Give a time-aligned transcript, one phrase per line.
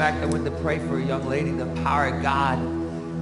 [0.00, 1.50] fact, I went to pray for a young lady.
[1.50, 2.58] The power of God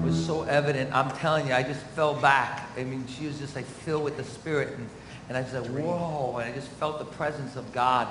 [0.04, 0.94] was so evident.
[0.94, 2.70] I'm telling you, I just fell back.
[2.76, 4.78] I mean, she was just like filled with the Spirit.
[4.78, 4.88] And,
[5.28, 6.36] and I said, whoa.
[6.36, 8.06] And I just felt the presence of God.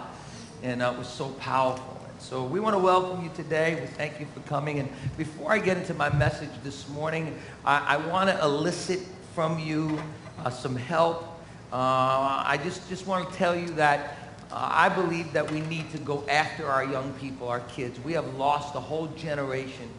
[0.63, 1.97] And uh, it was so powerful.
[2.09, 3.79] And so we want to welcome you today.
[3.79, 4.79] We thank you for coming.
[4.79, 8.99] And before I get into my message this morning, I, I want to elicit
[9.33, 9.97] from you
[10.39, 11.23] uh, some help.
[11.71, 15.91] Uh, I just, just want to tell you that uh, I believe that we need
[15.91, 17.99] to go after our young people, our kids.
[17.99, 19.89] We have lost a whole generation.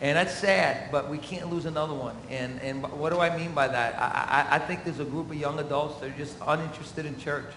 [0.00, 2.16] And that's sad, but we can't lose another one.
[2.28, 3.94] And, and what do I mean by that?
[3.96, 7.16] I, I, I think there's a group of young adults that are just uninterested in
[7.18, 7.50] church.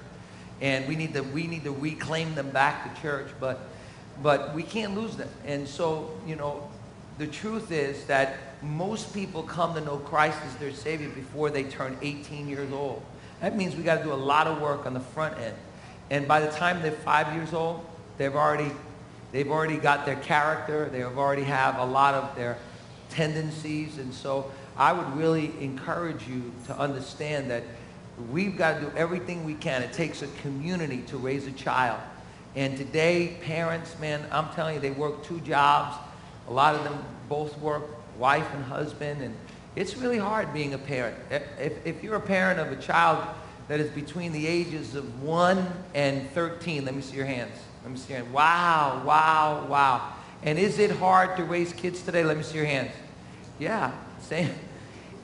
[0.62, 3.68] And we need to, we need to reclaim them back to church, but,
[4.22, 5.30] but we can't lose them.
[5.46, 6.70] And so, you know,
[7.18, 11.64] the truth is that most people come to know Christ as their Savior before they
[11.64, 13.04] turn 18 years old.
[13.42, 15.56] That means we got to do a lot of work on the front end.
[16.10, 17.86] And by the time they're five years old,
[18.18, 18.72] they've already,
[19.32, 20.90] they've already got their character.
[20.90, 22.58] They have already have a lot of their
[23.10, 23.98] tendencies.
[23.98, 27.64] And so I would really encourage you to understand that
[28.32, 29.84] we've got to do everything we can.
[29.84, 32.00] It takes a community to raise a child.
[32.56, 35.96] And today, parents, man, I'm telling you, they work two jobs.
[36.48, 36.98] A lot of them
[37.30, 37.84] both work,
[38.18, 39.22] wife and husband.
[39.22, 39.36] And
[39.76, 41.16] it's really hard being a parent.
[41.30, 43.24] If, if you're a parent of a child
[43.68, 47.54] that is between the ages of 1 and 13, let me see your hands.
[47.84, 48.34] Let me see your hands.
[48.34, 50.14] Wow, wow, wow.
[50.44, 52.24] And is it hard to raise kids today?
[52.24, 52.92] Let me see your hands.
[53.60, 54.52] Yeah, same.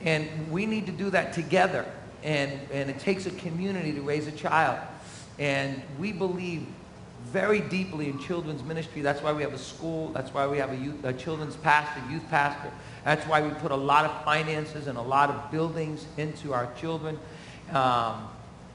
[0.02, 1.86] And we need to do that together.
[2.22, 4.78] And, and it takes a community to raise a child.
[5.38, 6.66] And we believe
[7.26, 9.02] very deeply in children's ministry.
[9.02, 10.10] That's why we have a school.
[10.10, 12.70] That's why we have a, youth, a children's pastor, youth pastor.
[13.04, 16.72] That's why we put a lot of finances and a lot of buildings into our
[16.74, 17.18] children.
[17.72, 18.28] Um,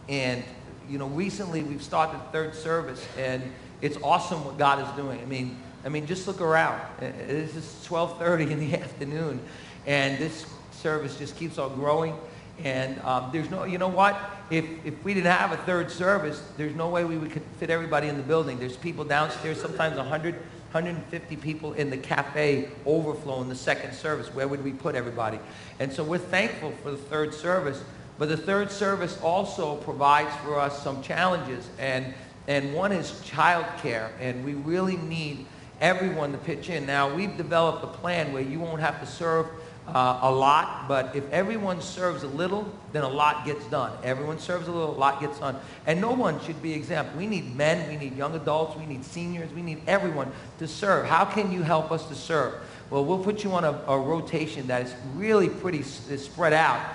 [0.09, 0.43] and,
[0.89, 3.43] you know, recently we've started third service, and
[3.81, 5.21] it's awesome what God is doing.
[5.21, 6.81] I mean, I mean, just look around.
[6.99, 9.39] This is 12.30 in the afternoon,
[9.85, 12.17] and this service just keeps on growing.
[12.63, 14.19] And um, there's no, you know what?
[14.50, 18.07] If, if we didn't have a third service, there's no way we could fit everybody
[18.07, 18.59] in the building.
[18.59, 24.28] There's people downstairs, sometimes 100, 150 people in the cafe overflow in the second service.
[24.34, 25.39] Where would we put everybody?
[25.79, 27.81] And so we're thankful for the third service.
[28.19, 31.68] But the third service also provides for us some challenges.
[31.80, 32.13] And,
[32.47, 34.09] and one is childcare.
[34.19, 35.46] And we really need
[35.80, 36.85] everyone to pitch in.
[36.85, 39.47] Now, we've developed a plan where you won't have to serve
[39.88, 43.91] uh, a lot, but if everyone serves a little, then a lot gets done.
[44.03, 45.56] Everyone serves a little, a lot gets done.
[45.88, 47.16] And no one should be exempt.
[47.16, 51.06] We need men, we need young adults, we need seniors, we need everyone to serve.
[51.06, 52.56] How can you help us to serve?
[52.90, 56.85] Well, we'll put you on a, a rotation that is really pretty spread out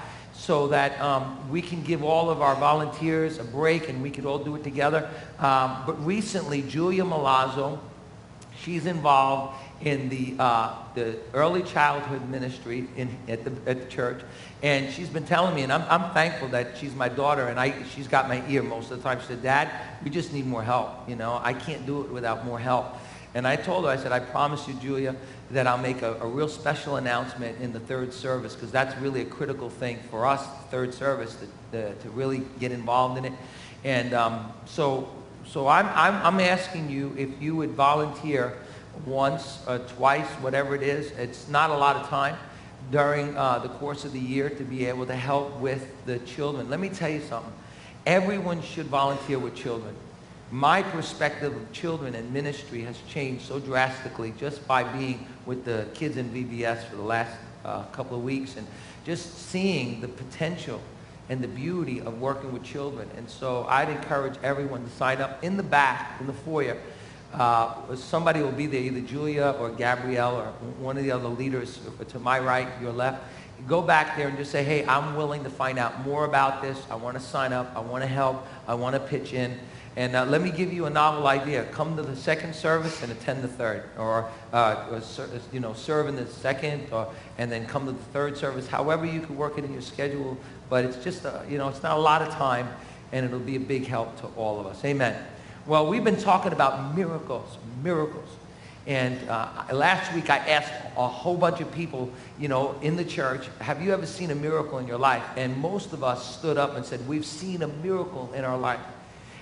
[0.47, 4.27] so that um, we can give all of our volunteers a break and we could
[4.27, 5.09] all do it together.
[5.39, 7.79] Um, but recently, Julia Malazzo,
[8.61, 14.23] she's involved in the, uh, the early childhood ministry in, at, the, at the church.
[14.63, 17.83] And she's been telling me, and I'm, I'm thankful that she's my daughter, and I,
[17.95, 19.21] she's got my ear most of the time.
[19.21, 19.71] She said, Dad,
[20.05, 21.09] we just need more help.
[21.09, 22.87] You know, I can't do it without more help.
[23.35, 25.17] And I told her, I said, I promise you, Julia,
[25.55, 29.23] that I'll make a, a real special announcement in the third service, because that's really
[29.23, 33.33] a critical thing for us, third service, to, to, to really get involved in it.
[33.85, 35.09] And um, so,
[35.47, 38.57] so I'm, I'm, I'm asking you if you would volunteer
[39.07, 41.11] once, or twice, whatever it is.
[41.13, 42.37] It's not a lot of time
[42.91, 46.69] during uh, the course of the year to be able to help with the children.
[46.69, 47.53] Let me tell you something.
[48.07, 49.95] Everyone should volunteer with children.
[50.55, 55.89] My perspective of children and ministry has changed so drastically just by being with the
[55.95, 58.65] kids in VBS for the last uh, couple of weeks and
[59.05, 60.81] just seeing the potential
[61.29, 63.11] and the beauty of working with children.
[63.17, 66.77] And so I'd encourage everyone to sign up in the back, in the foyer.
[67.33, 70.47] Uh, somebody will be there, either Julia or Gabrielle or
[70.79, 73.25] one of the other leaders to my right, your left.
[73.67, 76.81] Go back there and just say, hey, I'm willing to find out more about this.
[76.89, 77.73] I want to sign up.
[77.75, 78.47] I want to help.
[78.69, 79.59] I want to pitch in.
[79.97, 81.65] And uh, let me give you a novel idea.
[81.67, 83.85] Come to the second service and attend the third.
[83.97, 85.01] Or, uh,
[85.53, 88.67] you know, serve in the second or, and then come to the third service.
[88.67, 90.37] However you can work it in your schedule.
[90.69, 92.69] But it's just, a, you know, it's not a lot of time.
[93.13, 94.85] And it'll be a big help to all of us.
[94.85, 95.17] Amen.
[95.67, 98.29] Well, we've been talking about miracles, miracles.
[98.87, 103.05] And uh, last week I asked a whole bunch of people, you know, in the
[103.05, 105.23] church, have you ever seen a miracle in your life?
[105.37, 108.81] And most of us stood up and said, we've seen a miracle in our life.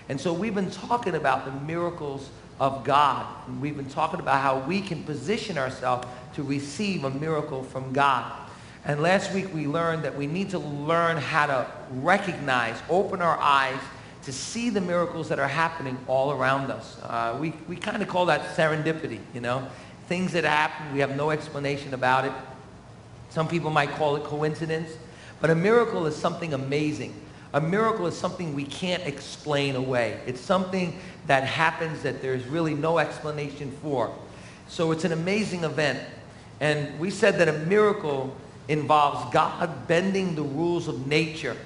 [0.08, 2.28] And so we've been talking about the miracles
[2.60, 3.26] of God.
[3.46, 7.92] And we've been talking about how we can position ourselves to receive a miracle from
[7.92, 8.32] God.
[8.84, 13.38] And last week we learned that we need to learn how to recognize, open our
[13.38, 13.78] eyes,
[14.24, 16.96] to see the miracles that are happening all around us.
[17.02, 19.66] Uh, we we kind of call that serendipity, you know.
[20.08, 22.32] things that happen, we have no explanation about it.
[23.30, 24.90] Some people might call it coincidence,
[25.40, 27.14] but a miracle is something amazing.
[27.54, 30.18] A miracle is something we can't explain away.
[30.26, 34.14] It's something that happens that there's really no explanation for.
[34.68, 36.00] So it's an amazing event.
[36.60, 38.34] And we said that a miracle
[38.68, 41.56] involves God bending the rules of nature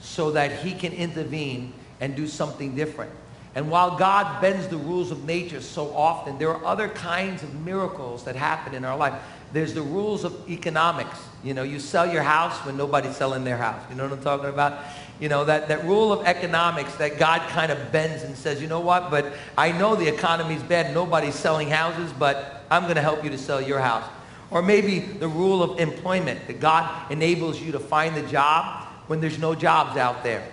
[0.00, 3.10] so that he can intervene and do something different.
[3.54, 7.54] And while God bends the rules of nature so often, there are other kinds of
[7.64, 9.14] miracles that happen in our life.
[9.54, 11.18] There's the rules of economics.
[11.42, 13.80] You know, you sell your house when nobody's selling their house.
[13.88, 14.84] You know what I'm talking about?
[15.18, 18.68] You know, that, that rule of economics that God kind of bends and says, you
[18.68, 23.02] know what, but I know the economy's bad, nobody's selling houses, but I'm going to
[23.02, 24.04] help you to sell your house.
[24.50, 29.20] Or maybe the rule of employment, that God enables you to find the job when
[29.20, 30.46] there's no jobs out there.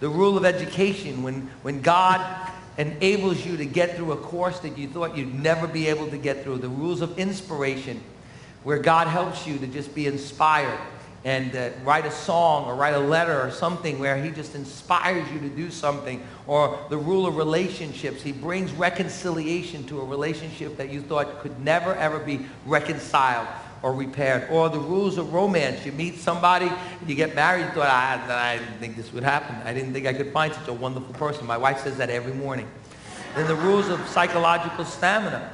[0.00, 4.76] The rule of education, when, when God enables you to get through a course that
[4.76, 6.58] you thought you'd never be able to get through.
[6.58, 8.02] The rules of inspiration,
[8.64, 10.78] where God helps you to just be inspired
[11.26, 15.28] and uh, write a song or write a letter or something where he just inspires
[15.32, 16.24] you to do something.
[16.46, 18.22] Or the rule of relationships.
[18.22, 23.48] He brings reconciliation to a relationship that you thought could never, ever be reconciled
[23.82, 24.48] or repaired.
[24.52, 25.84] Or the rules of romance.
[25.84, 26.70] You meet somebody,
[27.08, 29.56] you get married, you thought, I, I didn't think this would happen.
[29.64, 31.44] I didn't think I could find such a wonderful person.
[31.44, 32.68] My wife says that every morning.
[33.34, 35.50] Then the rules of psychological stamina.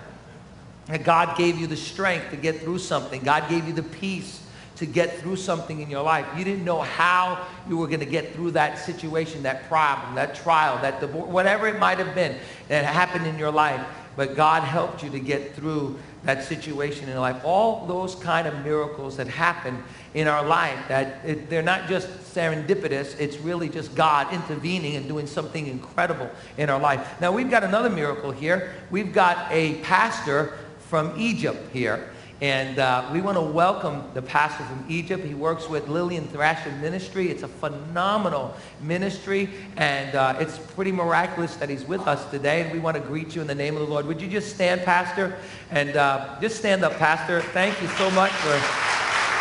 [0.88, 3.22] That God gave you the strength to get through something.
[3.22, 4.41] God gave you the peace
[4.82, 6.26] to get through something in your life.
[6.37, 10.34] You didn't know how you were going to get through that situation, that problem, that
[10.34, 12.37] trial, that divorce, whatever it might have been
[12.67, 13.81] that happened in your life.
[14.17, 17.40] But God helped you to get through that situation in life.
[17.44, 19.82] All those kind of miracles that happen
[20.14, 25.06] in our life, that it, they're not just serendipitous, it's really just God intervening and
[25.06, 26.28] doing something incredible
[26.58, 27.20] in our life.
[27.20, 28.75] Now, we've got another miracle here.
[28.90, 32.12] We've got a pastor from Egypt here.
[32.42, 35.24] And uh, we want to welcome the pastor from Egypt.
[35.24, 37.30] He works with Lillian Trasher Ministry.
[37.30, 42.62] It's a phenomenal ministry, and uh, it's pretty miraculous that he's with us today.
[42.62, 44.06] And we want to greet you in the name of the Lord.
[44.06, 45.36] Would you just stand, Pastor?
[45.70, 47.42] And uh, just stand up, Pastor.
[47.54, 48.58] Thank you so much for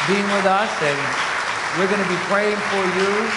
[0.05, 3.31] being with us, and we're going to be praying for you.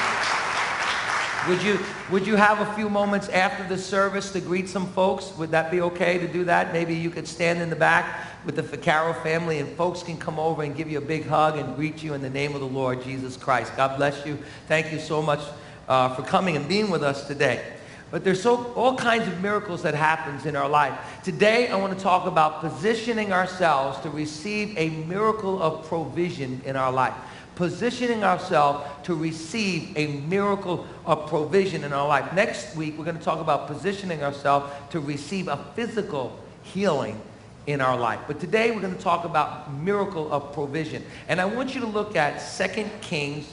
[1.49, 1.79] Would you,
[2.11, 5.33] would you have a few moments after the service to greet some folks?
[5.39, 6.73] Would that be okay to do that?
[6.73, 10.39] Maybe you could stand in the back with the Ficaro family and folks can come
[10.39, 12.67] over and give you a big hug and greet you in the name of the
[12.67, 13.75] Lord Jesus Christ.
[13.75, 14.39] God bless you.
[14.69, 15.41] Thank you so much
[15.89, 17.65] uh, for coming and being with us today.
[18.11, 20.93] But there's so, all kinds of miracles that happens in our life.
[21.25, 26.77] Today, I want to talk about positioning ourselves to receive a miracle of provision in
[26.77, 27.15] our life
[27.55, 32.33] positioning ourselves to receive a miracle of provision in our life.
[32.33, 37.21] Next week, we're going to talk about positioning ourselves to receive a physical healing
[37.67, 38.21] in our life.
[38.27, 41.05] But today, we're going to talk about miracle of provision.
[41.29, 43.51] And I want you to look at 2 Kings,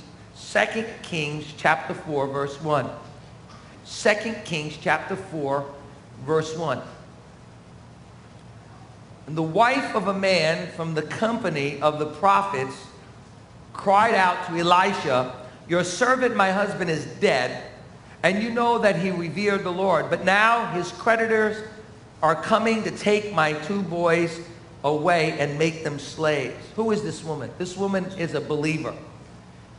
[0.51, 2.89] 2 Kings chapter 4, verse 1.
[3.85, 5.65] 2 Kings chapter 4,
[6.25, 6.81] verse 1.
[9.27, 12.75] And the wife of a man from the company of the prophets
[13.73, 15.35] cried out to Elisha,
[15.67, 17.63] Your servant, my husband, is dead,
[18.23, 20.09] and you know that he revered the Lord.
[20.09, 21.57] But now his creditors
[22.21, 24.39] are coming to take my two boys
[24.83, 26.55] away and make them slaves.
[26.75, 27.51] Who is this woman?
[27.57, 28.95] This woman is a believer.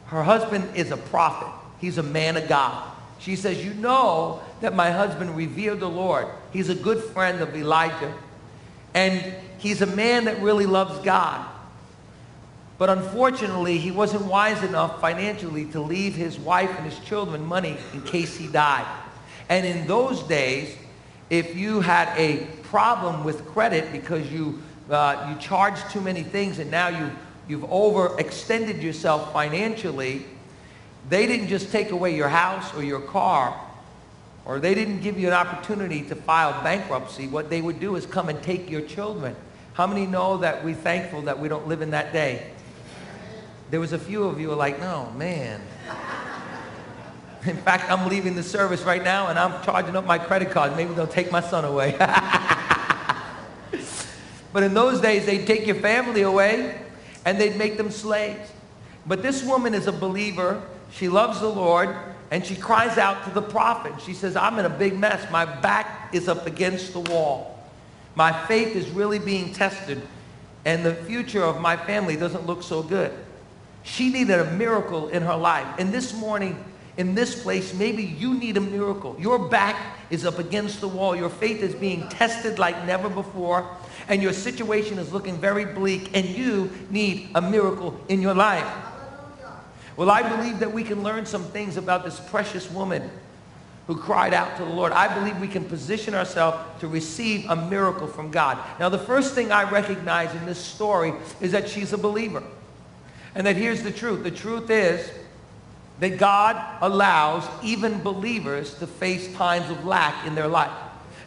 [0.07, 1.49] Her husband is a prophet.
[1.81, 2.91] He's a man of God.
[3.19, 6.27] She says, you know that my husband revered the Lord.
[6.53, 8.13] He's a good friend of Elijah.
[8.95, 11.47] And he's a man that really loves God.
[12.83, 17.77] But unfortunately, he wasn't wise enough financially to leave his wife and his children money
[17.95, 18.85] in case he died.
[19.49, 20.77] And in those days,
[21.31, 24.61] if you had a problem with credit because you,
[24.91, 27.13] uh, you charged too many things and now you,
[27.47, 30.27] you've overextended yourself financially,
[31.09, 33.61] they didn't just take away your house or your car,
[34.45, 37.29] or they didn't give you an opportunity to file bankruptcy.
[37.29, 39.37] What they would do is come and take your children.
[39.75, 42.51] How many know that we're thankful that we don't live in that day?
[43.73, 45.59] There was a few of you who like, no, man.
[47.47, 50.77] In fact, I'm leaving the service right now and I'm charging up my credit card.
[50.77, 51.97] Maybe they'll take my son away.
[54.53, 56.83] but in those days, they'd take your family away
[57.25, 58.53] and they'd make them slaves.
[59.07, 60.63] But this woman is a believer.
[60.91, 61.97] She loves the Lord
[62.31, 63.95] and she cries out to the prophet.
[64.05, 65.31] She says, I'm in a big mess.
[65.31, 67.59] My back is up against the wall.
[68.17, 70.07] My faith is really being tested
[70.67, 73.15] and the future of my family doesn't look so good.
[73.83, 75.67] She needed a miracle in her life.
[75.79, 76.63] And this morning,
[76.97, 79.17] in this place, maybe you need a miracle.
[79.19, 79.77] Your back
[80.11, 81.17] is up against the wall.
[81.17, 83.69] Your faith is being tested like never before.
[84.09, 86.17] And your situation is looking very bleak.
[86.17, 88.67] And you need a miracle in your life.
[89.97, 93.11] Well, I believe that we can learn some things about this precious woman
[93.87, 94.93] who cried out to the Lord.
[94.93, 98.59] I believe we can position ourselves to receive a miracle from God.
[98.79, 102.43] Now, the first thing I recognize in this story is that she's a believer.
[103.35, 104.23] And that here's the truth.
[104.23, 105.11] The truth is
[106.01, 110.73] that God allows even believers to face times of lack in their life.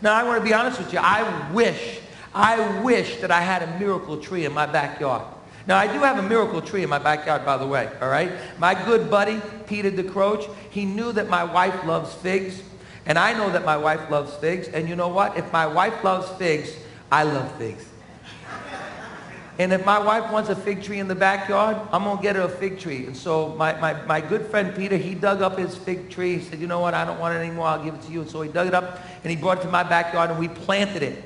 [0.01, 0.99] Now, I want to be honest with you.
[1.01, 1.99] I wish,
[2.33, 5.23] I wish that I had a miracle tree in my backyard.
[5.67, 8.31] Now, I do have a miracle tree in my backyard, by the way, all right?
[8.59, 12.61] My good buddy, Peter DeCroach, he knew that my wife loves figs,
[13.07, 15.37] and I know that my wife loves figs, and you know what?
[15.37, 16.75] If my wife loves figs,
[17.11, 17.83] I love figs.
[19.57, 22.35] And if my wife wants a fig tree in the backyard, I'm going to get
[22.35, 23.05] her a fig tree.
[23.05, 26.39] And so my, my, my good friend Peter, he dug up his fig tree.
[26.39, 27.67] He said, you know what, I don't want it anymore.
[27.67, 28.21] I'll give it to you.
[28.21, 30.49] And so he dug it up and he brought it to my backyard and we
[30.49, 31.23] planted it.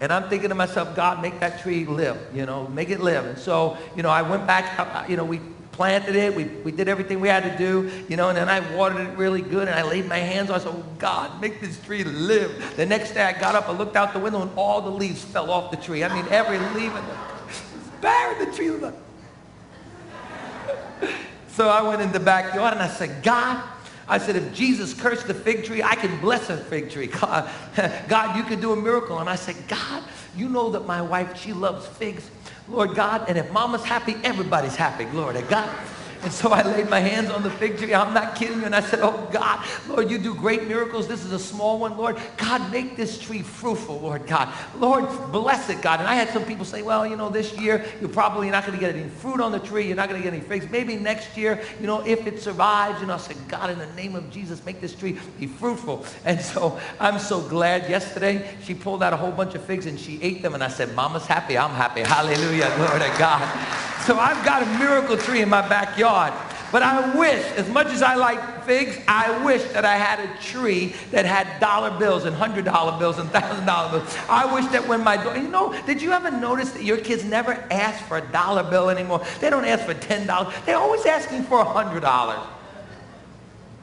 [0.00, 3.24] And I'm thinking to myself, God, make that tree live, you know, make it live.
[3.24, 5.40] And so, you know, I went back, uh, you know, we
[5.72, 6.34] planted it.
[6.34, 9.16] We, we did everything we had to do, you know, and then I watered it
[9.16, 10.62] really good and I laid my hands on it.
[10.62, 12.76] I said, oh, God, make this tree live.
[12.76, 15.22] The next day I got up, I looked out the window and all the leaves
[15.22, 16.02] fell off the tree.
[16.02, 17.37] I mean, every leaf in the
[18.00, 18.94] barren the tree look.
[21.48, 23.62] so I went in the backyard and I said, God,
[24.08, 27.06] I said, if Jesus cursed the fig tree, I can bless a fig tree.
[27.20, 27.50] God,
[28.08, 29.18] God, you could do a miracle.
[29.18, 30.02] And I said, God,
[30.36, 32.30] you know that my wife, she loves figs.
[32.68, 35.04] Lord God, and if mama's happy, everybody's happy.
[35.04, 35.74] Glory to God.
[36.22, 37.94] And so I laid my hands on the fig tree.
[37.94, 38.64] I'm not kidding you.
[38.64, 41.06] And I said, oh God, Lord, you do great miracles.
[41.06, 42.18] This is a small one, Lord.
[42.36, 44.52] God, make this tree fruitful, Lord God.
[44.76, 46.00] Lord, bless it, God.
[46.00, 48.78] And I had some people say, well, you know, this year, you're probably not going
[48.78, 49.86] to get any fruit on the tree.
[49.86, 50.70] You're not going to get any figs.
[50.70, 53.92] Maybe next year, you know, if it survives, you know, I said, God, in the
[53.94, 56.04] name of Jesus, make this tree be fruitful.
[56.24, 57.88] And so I'm so glad.
[57.88, 60.54] Yesterday, she pulled out a whole bunch of figs and she ate them.
[60.54, 61.56] And I said, Mama's happy.
[61.56, 62.00] I'm happy.
[62.00, 62.72] Hallelujah.
[62.76, 63.86] Glory to God.
[64.08, 66.07] So I've got a miracle tree in my backyard.
[66.70, 70.42] But I wish, as much as I like figs, I wish that I had a
[70.42, 74.16] tree that had dollar bills and hundred dollar bills and thousand dollar bills.
[74.28, 77.24] I wish that when my daughter, you know, did you ever notice that your kids
[77.24, 79.24] never ask for a dollar bill anymore?
[79.40, 80.52] They don't ask for ten dollars.
[80.66, 82.46] They're always asking for a hundred dollars.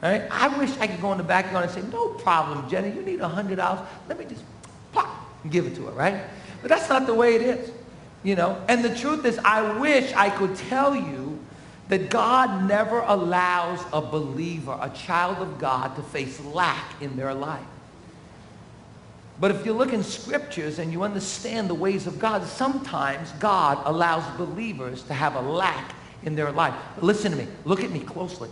[0.02, 0.22] Right?
[0.30, 3.20] I wish I could go in the backyard and say, no problem, Jenny, you need
[3.20, 3.86] a hundred dollars.
[4.08, 4.44] Let me just
[4.92, 5.08] pop
[5.42, 6.22] and give it to her, right?
[6.62, 7.70] But that's not the way it is.
[8.22, 11.25] You know, and the truth is, I wish I could tell you
[11.88, 17.32] that God never allows a believer, a child of God, to face lack in their
[17.32, 17.64] life.
[19.38, 23.82] But if you look in scriptures and you understand the ways of God, sometimes God
[23.84, 26.74] allows believers to have a lack in their life.
[27.02, 27.46] Listen to me.
[27.64, 28.48] Look at me closely.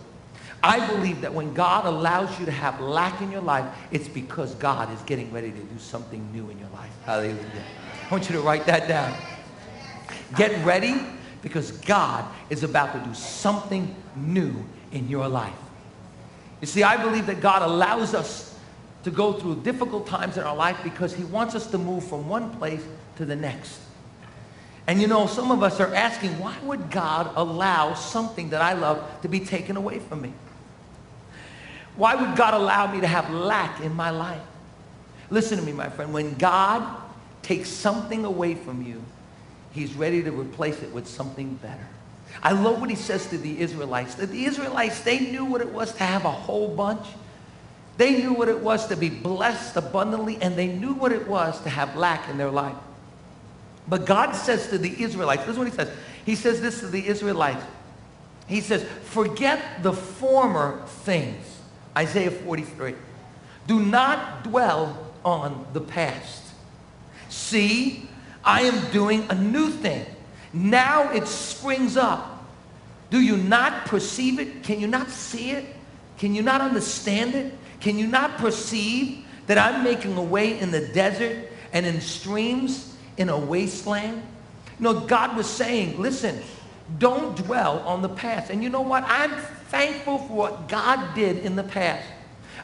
[0.63, 4.55] I believe that when God allows you to have lack in your life, it's because
[4.55, 6.91] God is getting ready to do something new in your life.
[7.05, 7.65] Hallelujah.
[8.07, 9.15] I want you to write that down.
[10.37, 10.95] Get ready
[11.45, 15.53] because God is about to do something new in your life.
[16.63, 18.59] You see, I believe that God allows us
[19.03, 22.31] to go through difficult times in our life because he wants us to move from
[22.31, 22.83] one place
[23.17, 23.79] to the next.
[24.87, 28.73] And you know, some of us are asking, why would God allow something that I
[28.73, 30.33] love to be taken away from me?
[31.97, 34.41] Why would God allow me to have lack in my life?
[35.29, 36.15] Listen to me, my friend.
[36.15, 37.03] When God
[37.43, 39.03] takes something away from you,
[39.75, 41.87] He's ready to replace it with something better.
[42.43, 44.15] I love what he says to the Israelites.
[44.15, 47.05] That the Israelites, they knew what it was to have a whole bunch.
[47.97, 51.61] They knew what it was to be blessed abundantly, and they knew what it was
[51.63, 52.77] to have lack in their life.
[53.87, 55.91] But God says to the Israelites, this is what he says.
[56.25, 57.65] He says this to the Israelites.
[58.47, 61.45] He says, forget the former things.
[61.97, 62.95] Isaiah 43.
[63.67, 66.43] Do not dwell on the past.
[67.29, 68.09] See,
[68.45, 70.07] I am doing a new thing.
[70.53, 72.45] Now it springs up.
[73.11, 74.63] Do you not perceive it?
[74.63, 75.65] Can you not see it?
[76.19, 77.55] Can you not understand it?
[77.81, 82.97] Can you not perceive that I'm making a way in the desert and in streams
[83.17, 84.23] in a wasteland?
[84.79, 86.43] Know, God was saying, listen,
[86.99, 88.51] don't dwell on the past.
[88.51, 89.05] And you know what?
[89.07, 89.31] I'm
[89.69, 92.07] thankful for what God did in the past.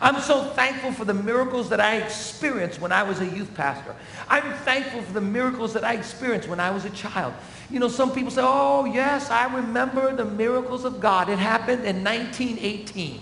[0.00, 3.95] I'm so thankful for the miracles that I experienced when I was a youth pastor.
[4.28, 7.35] I'm thankful for the miracles that I experienced when I was a child.
[7.69, 11.28] You know, some people say, oh, yes, I remember the miracles of God.
[11.28, 13.21] It happened in 1918.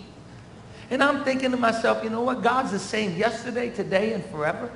[0.91, 2.43] And I'm thinking to myself, you know what?
[2.43, 4.71] God's the same yesterday, today, and forever.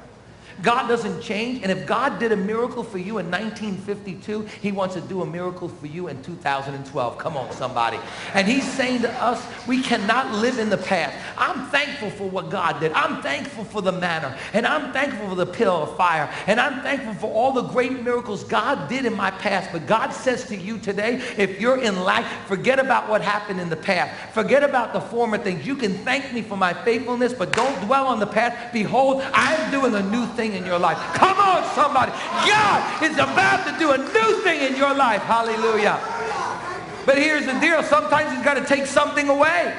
[0.61, 1.63] God doesn't change.
[1.63, 5.27] And if God did a miracle for you in 1952, he wants to do a
[5.27, 7.19] miracle for you in 2012.
[7.19, 7.99] Come on, somebody.
[8.35, 11.17] And he's saying to us, we cannot live in the past.
[11.39, 12.93] I'm thankful for what God did.
[12.93, 14.37] I'm thankful for the manna.
[14.53, 16.31] And I'm thankful for the pillar of fire.
[16.47, 19.71] And I'm thankful for all the great miracles God did in my past.
[19.73, 23.69] But God says to you today, if you're in lack, forget about what happened in
[23.69, 24.35] the past.
[24.35, 25.67] Forget about the former things.
[25.67, 28.73] You can thank me for my faithfulness, but don't dwell on the past.
[28.73, 30.99] Behold, I'm doing a new thing in your life.
[31.15, 32.11] Come on, somebody.
[32.11, 35.23] God is about to do a new thing in your life.
[35.23, 36.01] Hallelujah.
[37.07, 37.83] But here's the deal.
[37.85, 39.73] Sometimes he's got to take something away.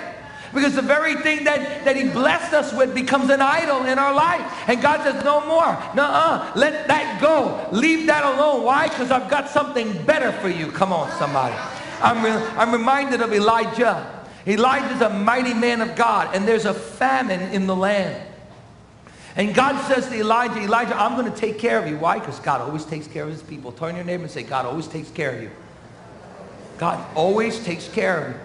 [0.53, 4.13] Because the very thing that, that he blessed us with becomes an idol in our
[4.13, 4.41] life.
[4.67, 5.65] And God says, no more.
[5.95, 6.53] Nuh-uh.
[6.55, 7.67] Let that go.
[7.71, 8.63] Leave that alone.
[8.63, 8.87] Why?
[8.87, 10.71] Because I've got something better for you.
[10.71, 11.55] Come on, somebody.
[12.01, 14.25] I'm, re I'm reminded of Elijah.
[14.45, 16.35] Elijah's a mighty man of God.
[16.35, 18.32] And there's a famine in the land.
[19.35, 21.97] And God says to Elijah, Elijah, I'm going to take care of you.
[21.97, 22.19] Why?
[22.19, 23.71] Because God always takes care of his people.
[23.71, 25.49] Turn your neighbor and say, God always takes care of you.
[26.77, 28.39] God always takes care of you.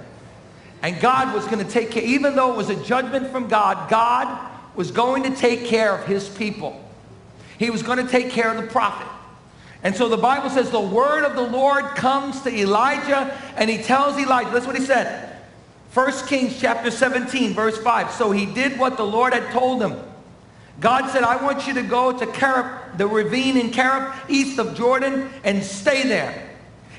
[0.83, 3.91] And God was going to take care, even though it was a judgment from God,
[3.91, 6.83] God was going to take care of his people.
[7.59, 9.09] He was going to take care of the prophet.
[9.83, 13.79] And so the Bible says the word of the Lord comes to Elijah and he
[13.79, 15.37] tells Elijah, that's what he said.
[15.95, 18.13] 1 Kings chapter 17, verse 5.
[18.13, 19.97] So he did what the Lord had told him.
[20.81, 24.77] God said, I want you to go to Kerith, the ravine in Kerith, east of
[24.77, 26.49] Jordan, and stay there.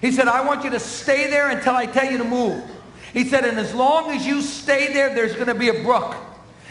[0.02, 2.64] He said, I want you to stay there until I tell you to move.
[3.14, 6.16] He said, and as long as you stay there, there's going to be a brook.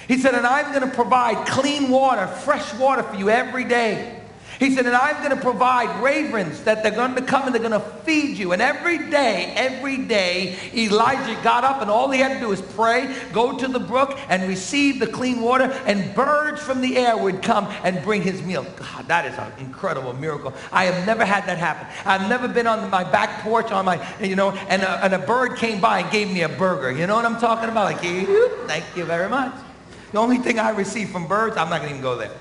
[0.07, 4.18] He said, and I'm going to provide clean water, fresh water for you every day.
[4.59, 7.63] He said, and I'm going to provide ravens that they're going to come and they're
[7.63, 8.53] going to feed you.
[8.53, 12.61] And every day, every day, Elijah got up and all he had to do was
[12.61, 17.17] pray, go to the brook and receive the clean water and birds from the air
[17.17, 18.67] would come and bring his meal.
[18.77, 20.53] God, that is an incredible miracle.
[20.73, 21.87] I have never had that happen.
[22.05, 25.19] I've never been on my back porch on my, you know, and a, and a
[25.21, 26.91] bird came by and gave me a burger.
[26.91, 27.85] You know what I'm talking about?
[27.85, 29.55] Like, thank you very much.
[30.11, 32.33] The only thing I receive from birds, I'm not going to even go there.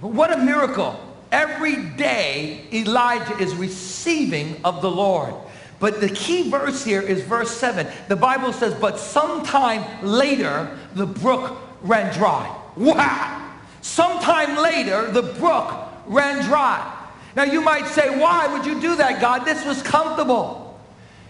[0.00, 0.98] What a miracle.
[1.30, 5.34] Every day Elijah is receiving of the Lord.
[5.80, 7.86] But the key verse here is verse 7.
[8.08, 12.54] The Bible says, but sometime later the brook ran dry.
[12.76, 13.52] Wow!
[13.80, 15.72] Sometime later the brook
[16.06, 16.94] ran dry.
[17.36, 19.44] Now you might say, why would you do that, God?
[19.44, 20.80] This was comfortable.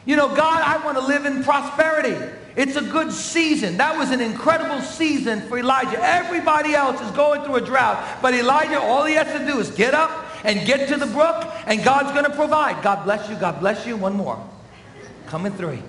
[0.07, 2.17] You know, God, I want to live in prosperity.
[2.59, 3.77] It's a good season.
[3.77, 5.97] That was an incredible season for Elijah.
[6.03, 8.21] Everybody else is going through a drought.
[8.21, 11.49] But Elijah, all he has to do is get up and get to the brook,
[11.67, 12.83] and God's going to provide.
[12.83, 13.37] God bless you.
[13.37, 13.97] God bless you.
[13.97, 14.45] One more.
[15.29, 15.81] Coming three.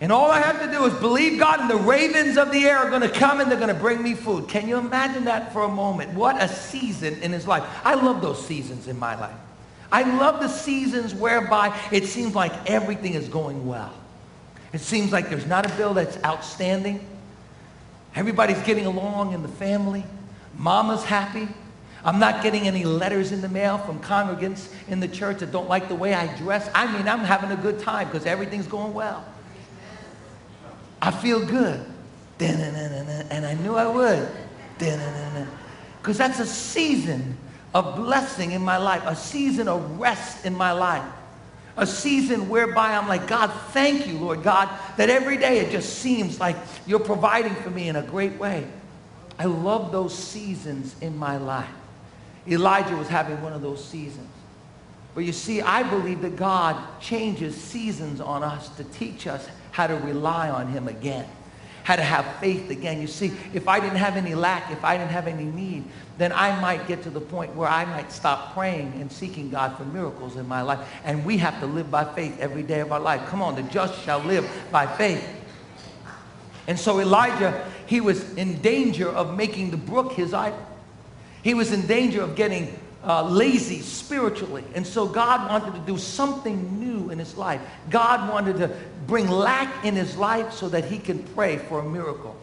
[0.00, 2.78] And all I have to do is believe God, and the ravens of the air
[2.78, 4.48] are going to come and they're going to bring me food.
[4.48, 6.14] Can you imagine that for a moment?
[6.14, 7.62] What a season in his life.
[7.84, 9.36] I love those seasons in my life.
[9.92, 13.92] I love the seasons whereby it seems like everything is going well.
[14.72, 17.00] It seems like there's not a bill that's outstanding.
[18.14, 20.04] Everybody's getting along in the family.
[20.58, 21.48] Mama's happy.
[22.04, 25.68] I'm not getting any letters in the mail from congregants in the church that don't
[25.68, 26.70] like the way I dress.
[26.74, 29.24] I mean, I'm having a good time because everything's going well.
[31.02, 31.84] I feel good.
[32.40, 34.28] And I knew I would.
[36.00, 37.36] Because that's a season
[37.74, 41.04] of blessing in my life, a season of rest in my life
[41.76, 45.98] a season whereby I'm like, God, thank you, Lord God, that every day it just
[45.98, 48.66] seems like you're providing for me in a great way.
[49.38, 51.68] I love those seasons in my life.
[52.48, 54.28] Elijah was having one of those seasons.
[55.14, 59.86] But you see, I believe that God changes seasons on us to teach us how
[59.86, 61.26] to rely on him again,
[61.84, 63.00] how to have faith again.
[63.00, 65.84] You see, if I didn't have any lack, if I didn't have any need,
[66.18, 69.76] then I might get to the point where I might stop praying and seeking God
[69.76, 70.86] for miracles in my life.
[71.04, 73.26] And we have to live by faith every day of our life.
[73.28, 75.26] Come on, the just shall live by faith.
[76.66, 80.58] And so Elijah, he was in danger of making the brook his idol.
[81.42, 84.64] He was in danger of getting uh, lazy spiritually.
[84.74, 87.60] And so God wanted to do something new in his life.
[87.88, 88.74] God wanted to
[89.06, 92.36] bring lack in his life so that he can pray for a miracle.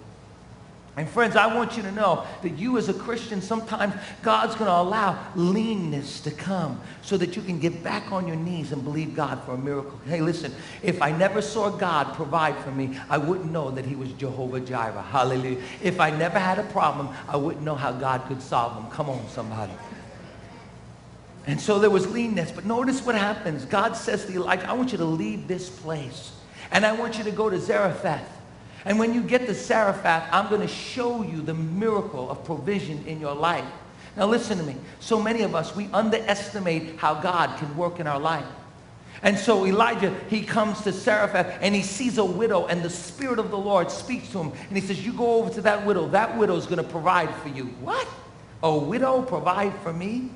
[0.95, 4.67] And friends, I want you to know that you as a Christian, sometimes God's going
[4.67, 8.84] to allow leanness to come so that you can get back on your knees and
[8.84, 9.99] believe God for a miracle.
[10.06, 10.53] Hey, listen,
[10.84, 14.60] if I never saw God provide for me, I wouldn't know that he was Jehovah
[14.60, 15.01] Jireh.
[15.01, 15.62] Hallelujah.
[15.82, 18.91] If I never had a problem, I wouldn't know how God could solve them.
[18.91, 19.73] Come on, somebody.
[21.47, 22.51] And so there was leanness.
[22.51, 23.65] But notice what happens.
[23.65, 26.34] God says to Elijah, I want you to leave this place.
[26.71, 28.29] And I want you to go to Zarephath.
[28.86, 33.04] And when you get to Zarephath, I'm going to show you the miracle of provision
[33.08, 33.65] in your life.
[34.17, 34.76] Now listen to me.
[35.00, 38.46] So many of us, we underestimate how God can work in our life.
[39.24, 43.39] And so Elijah, he comes to Zarephath and he sees a widow and the Spirit
[43.39, 44.52] of the Lord speaks to him.
[44.67, 46.10] And he says, you go over to that widow.
[46.10, 47.65] That widow is going to provide for you.
[47.82, 48.08] What?
[48.62, 50.30] A widow provide for me?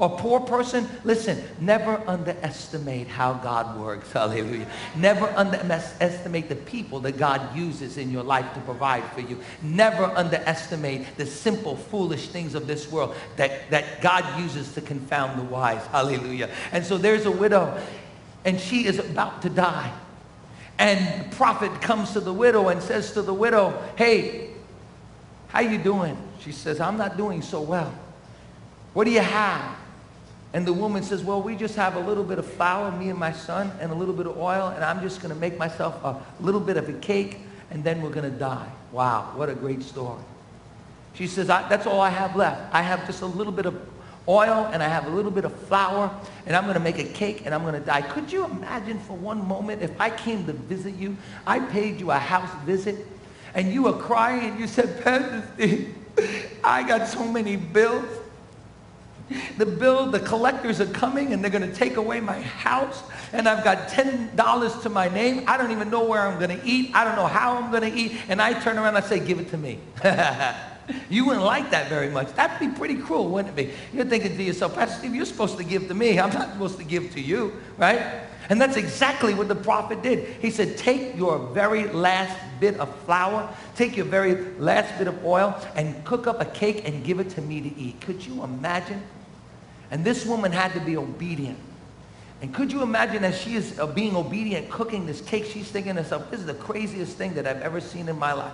[0.00, 4.12] A poor person, listen, never underestimate how God works.
[4.12, 4.68] Hallelujah.
[4.94, 9.40] Never underestimate the people that God uses in your life to provide for you.
[9.60, 15.38] Never underestimate the simple, foolish things of this world that, that God uses to confound
[15.38, 15.84] the wise.
[15.86, 16.48] Hallelujah.
[16.70, 17.76] And so there's a widow
[18.44, 19.92] and she is about to die.
[20.78, 24.50] And the prophet comes to the widow and says to the widow, hey,
[25.48, 26.16] how you doing?
[26.38, 27.92] She says, I'm not doing so well.
[28.92, 29.77] What do you have?
[30.58, 33.18] And the woman says, well, we just have a little bit of flour, me and
[33.18, 36.02] my son, and a little bit of oil, and I'm just going to make myself
[36.02, 37.38] a little bit of a cake,
[37.70, 38.68] and then we're going to die.
[38.90, 40.18] Wow, what a great story.
[41.14, 42.74] She says, that's all I have left.
[42.74, 43.80] I have just a little bit of
[44.26, 46.12] oil and I have a little bit of flour
[46.44, 48.02] and I'm going to make a cake and I'm going to die.
[48.02, 51.16] Could you imagine for one moment if I came to visit you,
[51.46, 53.06] I paid you a house visit
[53.54, 55.94] and you were crying and you said, Pastor Steve,
[56.64, 58.08] I got so many bills.
[59.56, 63.48] The bill, the collectors are coming and they're going to take away my house and
[63.48, 65.44] I've got $10 to my name.
[65.46, 66.92] I don't even know where I'm going to eat.
[66.94, 68.12] I don't know how I'm going to eat.
[68.28, 69.78] And I turn around and I say, give it to me.
[71.10, 72.32] You wouldn't like that very much.
[72.34, 73.74] That'd be pretty cruel, wouldn't it be?
[73.92, 76.18] You're thinking to yourself, Pastor Steve, you're supposed to give to me.
[76.18, 78.22] I'm not supposed to give to you, right?
[78.48, 80.26] And that's exactly what the prophet did.
[80.40, 85.24] He said, take your very last bit of flour, take your very last bit of
[85.24, 88.00] oil, and cook up a cake and give it to me to eat.
[88.00, 89.02] Could you imagine?
[89.90, 91.58] And this woman had to be obedient.
[92.40, 95.96] And could you imagine as she is uh, being obedient, cooking this cake, she's thinking
[95.96, 98.52] to herself, this is the craziest thing that I've ever seen in my life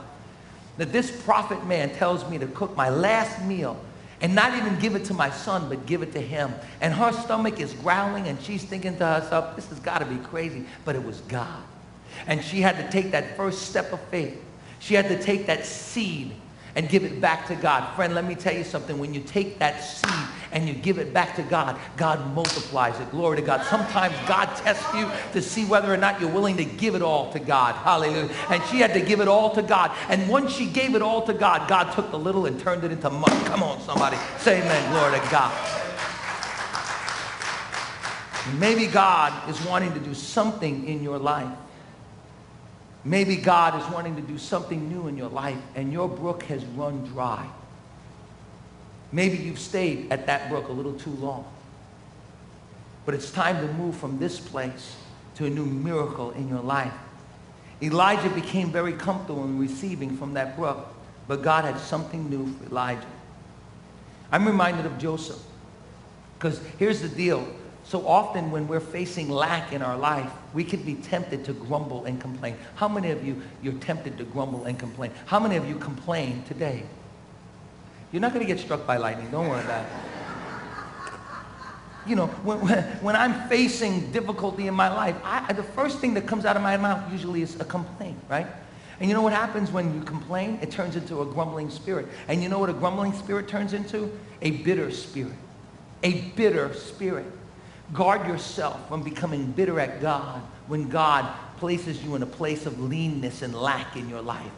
[0.77, 3.77] that this prophet man tells me to cook my last meal
[4.21, 6.53] and not even give it to my son, but give it to him.
[6.81, 10.17] And her stomach is growling and she's thinking to herself, this has got to be
[10.17, 10.65] crazy.
[10.85, 11.63] But it was God.
[12.27, 14.41] And she had to take that first step of faith.
[14.79, 16.33] She had to take that seed
[16.77, 17.95] and give it back to God.
[17.95, 18.99] Friend, let me tell you something.
[18.99, 23.11] When you take that seed and you give it back to God, God multiplies it.
[23.11, 23.65] Glory to God.
[23.67, 27.33] Sometimes God tests you to see whether or not you're willing to give it all
[27.33, 27.75] to God.
[27.77, 28.29] Hallelujah.
[28.51, 29.93] And she had to give it all to God.
[30.09, 32.93] And once she gave it all to God, God took the little and turned it
[32.93, 33.45] into much.
[33.47, 34.17] Come on, somebody.
[34.39, 34.93] Say amen.
[34.93, 35.81] Glory to God.
[38.59, 41.49] Maybe God is wanting to do something in your life.
[43.05, 46.65] Maybe God is wanting to do something new in your life and your brook has
[46.65, 47.47] run dry.
[49.13, 51.45] Maybe you've stayed at that brook a little too long.
[53.05, 54.97] But it's time to move from this place
[55.37, 56.95] to a new miracle in your life.
[57.83, 60.89] Elijah became very comfortable in receiving from that brook,
[61.29, 63.07] but God had something new for Elijah.
[64.33, 65.41] I'm reminded of Joseph.
[66.39, 67.47] Because here's the deal.
[67.87, 72.07] So often when we're facing lack in our life, we can be tempted to grumble
[72.07, 72.57] and complain.
[72.77, 75.11] How many of you, you're tempted to grumble and complain?
[75.27, 76.85] How many of you complain today?
[78.11, 79.31] You're not going to get struck by lightning.
[79.31, 79.93] Don't worry about it.
[82.07, 82.59] You know, when,
[83.03, 86.63] when I'm facing difficulty in my life, I, the first thing that comes out of
[86.63, 88.47] my mouth usually is a complaint, right?
[89.01, 90.59] And you know what happens when you complain?
[90.63, 92.07] It turns into a grumbling spirit.
[92.29, 94.11] And you know what a grumbling spirit turns into?
[94.43, 95.35] A bitter spirit.
[96.03, 97.27] A bitter spirit.
[97.93, 102.81] Guard yourself from becoming bitter at God when God places you in a place of
[102.81, 104.51] leanness and lack in your life.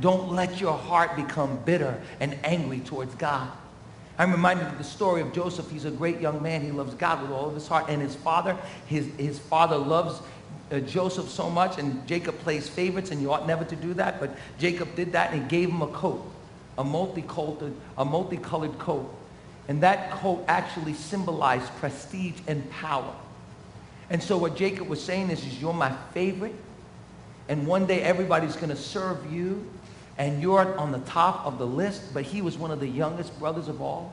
[0.00, 3.50] Don't let your heart become bitter and angry towards God.
[4.18, 5.70] I'm reminded of the story of Joseph.
[5.70, 6.62] He's a great young man.
[6.62, 7.86] He loves God with all of his heart.
[7.88, 10.20] And his father, his, his father loves
[10.70, 11.78] uh, Joseph so much.
[11.78, 14.20] And Jacob plays favorites, and you ought never to do that.
[14.20, 16.24] But Jacob did that, and he gave him a coat,
[16.78, 19.12] a multicolored, a multicolored coat.
[19.68, 23.14] And that coat actually symbolized prestige and power.
[24.10, 26.54] And so what Jacob was saying is, is you're my favorite.
[27.48, 29.70] And one day everybody's going to serve you.
[30.18, 32.12] And you're on the top of the list.
[32.12, 34.12] But he was one of the youngest brothers of all.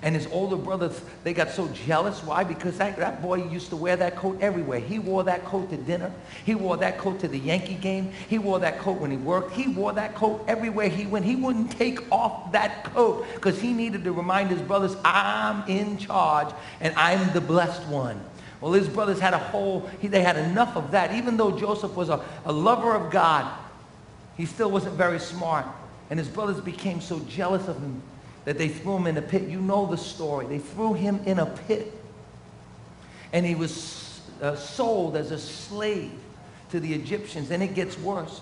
[0.00, 2.22] And his older brothers, they got so jealous.
[2.22, 2.44] Why?
[2.44, 4.78] Because that, that boy used to wear that coat everywhere.
[4.78, 6.12] He wore that coat to dinner.
[6.44, 8.12] He wore that coat to the Yankee game.
[8.28, 9.54] He wore that coat when he worked.
[9.54, 11.24] He wore that coat everywhere he went.
[11.24, 15.98] He wouldn't take off that coat because he needed to remind his brothers, I'm in
[15.98, 18.20] charge and I'm the blessed one.
[18.60, 21.12] Well, his brothers had a whole, they had enough of that.
[21.14, 23.52] Even though Joseph was a, a lover of God,
[24.36, 25.66] he still wasn't very smart.
[26.10, 28.00] And his brothers became so jealous of him
[28.44, 29.42] that they threw him in a pit.
[29.42, 30.46] You know the story.
[30.46, 31.92] They threw him in a pit.
[33.32, 36.12] And he was uh, sold as a slave
[36.70, 37.50] to the Egyptians.
[37.50, 38.40] And it gets worse.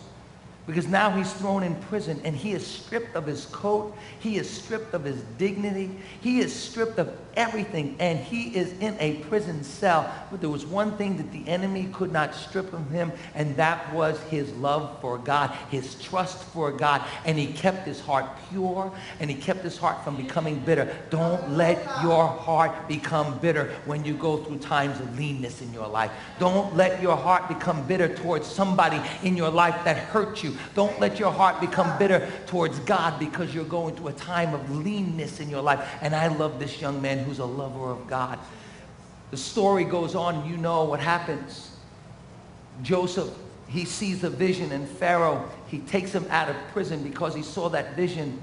[0.67, 3.97] Because now he's thrown in prison and he is stripped of his coat.
[4.19, 5.97] He is stripped of his dignity.
[6.21, 10.13] He is stripped of everything and he is in a prison cell.
[10.29, 13.93] But there was one thing that the enemy could not strip from him and that
[13.95, 17.01] was his love for God, his trust for God.
[17.25, 20.93] And he kept his heart pure and he kept his heart from becoming bitter.
[21.11, 25.87] Don't let your heart become bitter when you go through times of leanness in your
[25.87, 26.11] life.
[26.41, 30.99] Don't let your heart become bitter towards somebody in your life that hurt you don't
[31.01, 35.41] let your heart become bitter towards God because you're going through a time of leanness
[35.41, 35.87] in your life.
[36.01, 38.39] And I love this young man who's a lover of God.
[39.31, 40.49] The story goes on.
[40.49, 41.77] You know what happens.
[42.83, 43.31] Joseph,
[43.69, 47.69] he sees a vision and Pharaoh, he takes him out of prison because he saw
[47.71, 48.41] that vision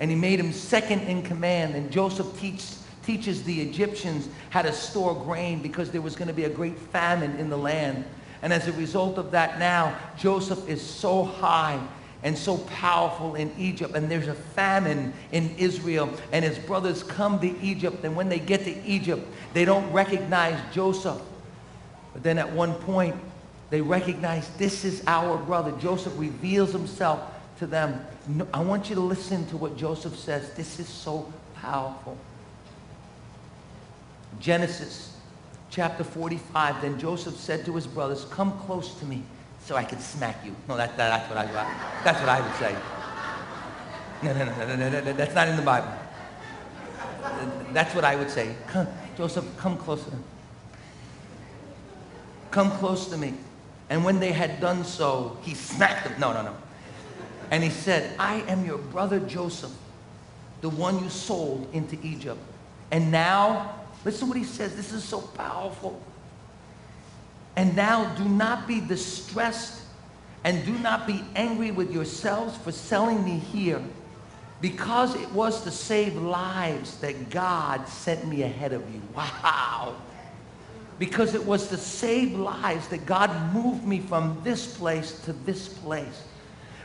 [0.00, 1.74] and he made him second in command.
[1.74, 6.34] And Joseph teaches teaches the Egyptians how to store grain because there was going to
[6.34, 8.04] be a great famine in the land.
[8.42, 11.80] And as a result of that now, Joseph is so high
[12.22, 13.94] and so powerful in Egypt.
[13.94, 16.10] And there's a famine in Israel.
[16.32, 18.04] And his brothers come to Egypt.
[18.04, 21.20] And when they get to Egypt, they don't recognize Joseph.
[22.12, 23.16] But then at one point,
[23.70, 25.72] they recognize this is our brother.
[25.72, 27.20] Joseph reveals himself
[27.58, 28.04] to them.
[28.54, 30.52] I want you to listen to what Joseph says.
[30.54, 32.16] This is so powerful.
[34.40, 35.17] Genesis
[35.70, 39.22] chapter 45, then Joseph said to his brothers, come close to me
[39.64, 40.54] so I can smack you.
[40.68, 42.76] No, that, that, that's, what I, that's what I would say.
[44.22, 45.92] No, no, no, no, no, no, that's not in the Bible.
[47.72, 48.54] That's what I would say.
[48.68, 50.10] Come, Joseph, come closer.
[52.50, 53.34] Come close to me.
[53.90, 56.18] And when they had done so, he smacked them.
[56.18, 56.56] No, no, no.
[57.50, 59.72] And he said, I am your brother Joseph,
[60.60, 62.40] the one you sold into Egypt.
[62.90, 63.74] And now
[64.08, 64.74] Listen what he says.
[64.74, 66.00] This is so powerful.
[67.56, 69.82] And now do not be distressed
[70.44, 73.84] and do not be angry with yourselves for selling me here
[74.62, 79.02] because it was to save lives that God sent me ahead of you.
[79.14, 79.94] Wow.
[80.98, 85.68] Because it was to save lives that God moved me from this place to this
[85.68, 86.22] place.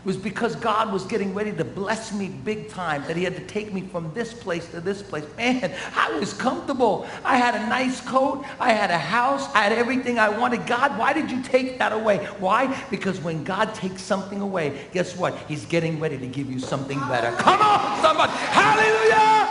[0.03, 3.37] It was because God was getting ready to bless me big time that he had
[3.37, 5.23] to take me from this place to this place.
[5.37, 7.07] Man, I was comfortable.
[7.23, 8.43] I had a nice coat.
[8.59, 9.47] I had a house.
[9.55, 10.67] I had everything I wanted.
[10.67, 12.17] God, why did you take that away?
[12.39, 12.77] Why?
[12.89, 15.37] Because when God takes something away, guess what?
[15.47, 17.31] He's getting ready to give you something better.
[17.37, 18.33] Come on, somebody.
[18.33, 19.47] Hallelujah!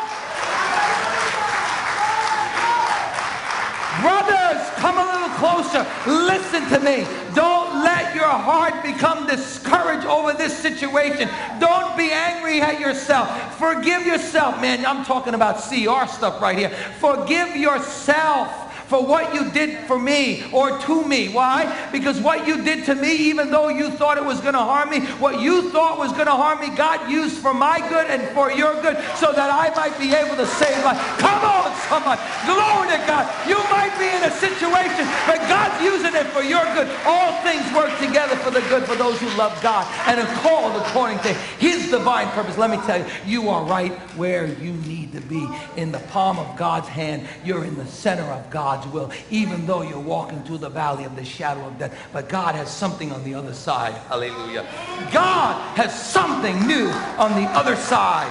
[4.02, 5.21] Brothers, come on.
[5.42, 5.84] Closer.
[6.06, 7.04] Listen to me.
[7.34, 11.28] Don't let your heart become discouraged over this situation.
[11.58, 13.58] Don't be angry at yourself.
[13.58, 14.60] Forgive yourself.
[14.60, 16.70] Man, I'm talking about CR stuff right here.
[17.00, 21.30] Forgive yourself for what you did for me or to me.
[21.30, 21.88] Why?
[21.90, 24.90] Because what you did to me, even though you thought it was going to harm
[24.90, 28.22] me, what you thought was going to harm me, God used for my good and
[28.34, 31.00] for your good so that I might be able to save life.
[31.16, 32.18] Come on, someone.
[32.44, 33.26] Glory to God.
[33.48, 36.88] You might be in a situation, but God's using it for your good.
[37.06, 40.76] All things work together for the good for those who love God and are called
[40.80, 42.58] according to his divine purpose.
[42.58, 45.48] Let me tell you, you are right where you need to be.
[45.76, 49.82] In the palm of God's hand, you're in the center of God's will, even though
[49.82, 51.96] you're walking through the valley of the shadow of death.
[52.12, 53.94] But God has something on the other side.
[54.08, 54.66] Hallelujah.
[55.12, 58.30] God has something new on the other side.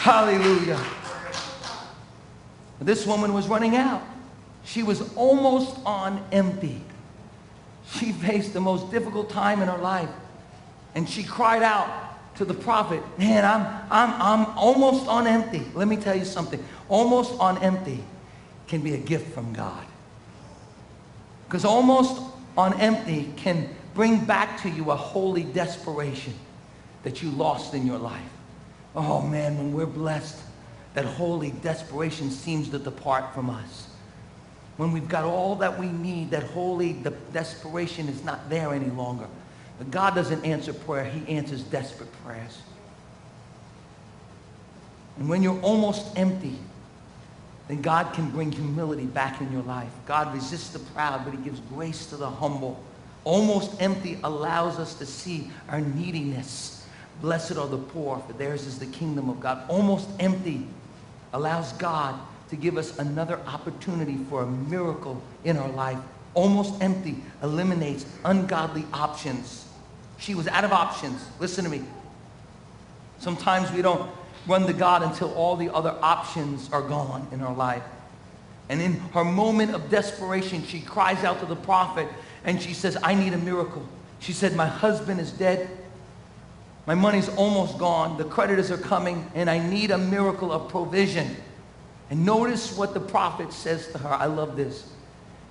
[0.00, 0.80] Hallelujah.
[2.80, 4.02] This woman was running out.
[4.64, 6.82] She was almost on empty.
[7.92, 10.10] She faced the most difficult time in her life.
[10.94, 15.62] And she cried out, to the prophet, man, I'm, I'm, I'm almost on empty.
[15.74, 16.62] Let me tell you something.
[16.88, 18.02] Almost on empty
[18.66, 19.84] can be a gift from God.
[21.46, 22.22] Because almost
[22.56, 26.32] on empty can bring back to you a holy desperation
[27.02, 28.30] that you lost in your life.
[28.96, 30.40] Oh man, when we're blessed,
[30.94, 33.88] that holy desperation seems to depart from us.
[34.76, 38.90] When we've got all that we need, that holy de desperation is not there any
[38.90, 39.26] longer.
[39.78, 41.04] But God doesn't answer prayer.
[41.04, 42.58] He answers desperate prayers.
[45.18, 46.58] And when you're almost empty,
[47.68, 49.92] then God can bring humility back in your life.
[50.06, 52.82] God resists the proud, but he gives grace to the humble.
[53.24, 56.86] Almost empty allows us to see our neediness.
[57.20, 59.62] Blessed are the poor, for theirs is the kingdom of God.
[59.68, 60.66] Almost empty
[61.32, 62.18] allows God
[62.50, 65.98] to give us another opportunity for a miracle in our life.
[66.34, 69.66] Almost empty eliminates ungodly options.
[70.18, 71.24] She was out of options.
[71.38, 71.82] Listen to me.
[73.18, 74.10] Sometimes we don't
[74.46, 77.82] run to God until all the other options are gone in our life.
[78.68, 82.08] And in her moment of desperation, she cries out to the prophet
[82.44, 83.86] and she says, I need a miracle.
[84.20, 85.68] She said, My husband is dead.
[86.90, 88.18] My money's almost gone.
[88.18, 91.36] The creditors are coming, and I need a miracle of provision.
[92.10, 94.08] And notice what the prophet says to her.
[94.08, 94.90] I love this.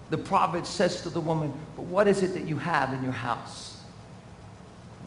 [0.10, 3.14] The prophet says to the woman, But what is it that you have in your
[3.14, 3.82] house?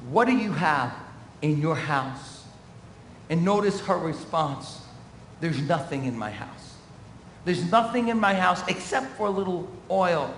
[0.08, 0.94] What do you have
[1.42, 2.44] in your house?
[3.28, 4.80] And notice her response
[5.42, 6.76] There's nothing in my house.
[7.44, 10.34] There's nothing in my house except for a little oil.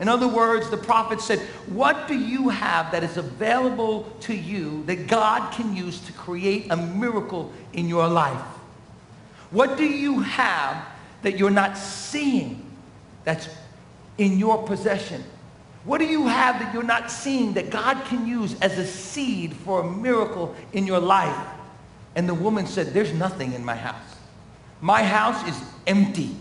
[0.00, 4.84] In other words, the prophet said, What do you have that is available to you
[4.86, 8.40] that God can use to create a miracle in your life?
[9.50, 10.86] What do you have
[11.22, 12.64] that you're not seeing
[13.24, 13.48] that's
[14.18, 15.24] in your possession?
[15.84, 19.54] What do you have that you're not seeing that God can use as a seed
[19.54, 21.36] for a miracle in your life?
[22.14, 24.16] And the woman said, There's nothing in my house.
[24.80, 26.36] My house is empty.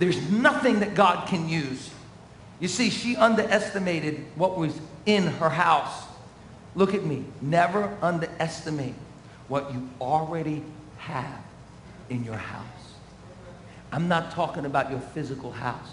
[0.00, 1.90] There's nothing that God can use.
[2.58, 6.04] You see, she underestimated what was in her house.
[6.74, 7.24] Look at me.
[7.40, 8.94] Never underestimate
[9.48, 10.62] what you already
[10.98, 11.40] have
[12.08, 12.64] in your house.
[13.92, 15.88] I'm not talking about your physical house.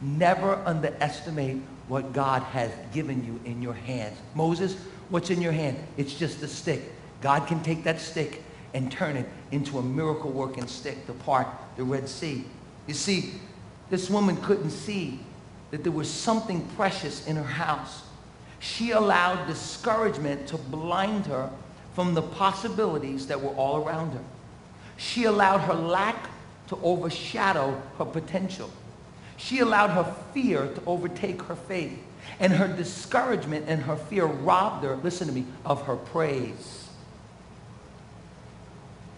[0.00, 4.16] Never underestimate what God has given you in your hands.
[4.34, 4.76] Moses,
[5.08, 5.76] what's in your hand?
[5.96, 6.82] It's just a stick.
[7.20, 8.42] God can take that stick
[8.74, 12.44] and turn it into a miracle working stick to part the Red Sea.
[12.86, 13.32] You see,
[13.90, 15.20] this woman couldn't see
[15.70, 18.02] that there was something precious in her house.
[18.60, 21.50] She allowed discouragement to blind her
[21.94, 24.24] from the possibilities that were all around her.
[24.96, 26.28] She allowed her lack
[26.68, 28.70] to overshadow her potential.
[29.36, 31.98] She allowed her fear to overtake her faith.
[32.40, 36.88] And her discouragement and her fear robbed her, listen to me, of her praise.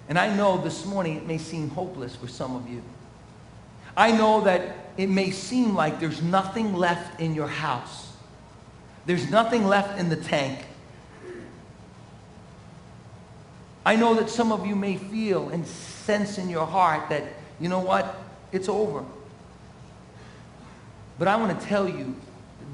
[0.09, 2.83] And I know this morning it may seem hopeless for some of you.
[3.97, 8.13] I know that it may seem like there's nothing left in your house.
[9.07, 10.59] There's nothing left in the tank.
[13.87, 17.25] I know that some of you may feel and sense in your heart that,
[17.59, 18.15] you know what,
[18.53, 19.03] it's over.
[21.19, 22.15] But I want to tell you,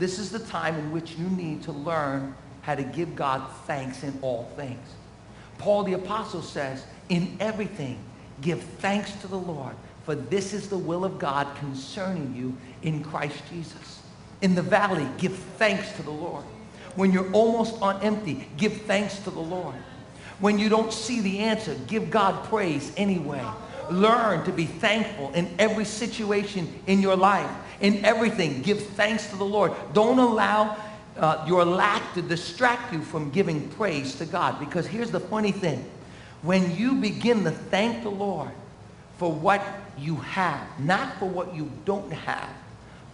[0.01, 4.03] this is the time in which you need to learn how to give God thanks
[4.03, 4.85] in all things.
[5.59, 8.01] Paul the Apostle says, in everything,
[8.41, 12.57] give thanks to the Lord, for this is the will of God concerning you
[12.89, 14.01] in Christ Jesus.
[14.41, 16.45] In the valley, give thanks to the Lord.
[16.95, 19.75] When you're almost on empty, give thanks to the Lord.
[20.39, 23.45] When you don't see the answer, give God praise anyway.
[23.91, 27.51] Learn to be thankful in every situation in your life.
[27.81, 29.73] In everything, give thanks to the Lord.
[29.93, 30.77] Don't allow
[31.19, 34.61] uh, your lack to distract you from giving praise to God.
[34.61, 35.85] Because here's the funny thing.
[36.43, 38.53] When you begin to thank the Lord
[39.17, 39.63] for what
[39.99, 42.51] you have, not for what you don't have,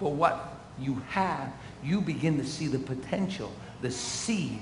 [0.01, 4.61] but what you have, you begin to see the potential, the seed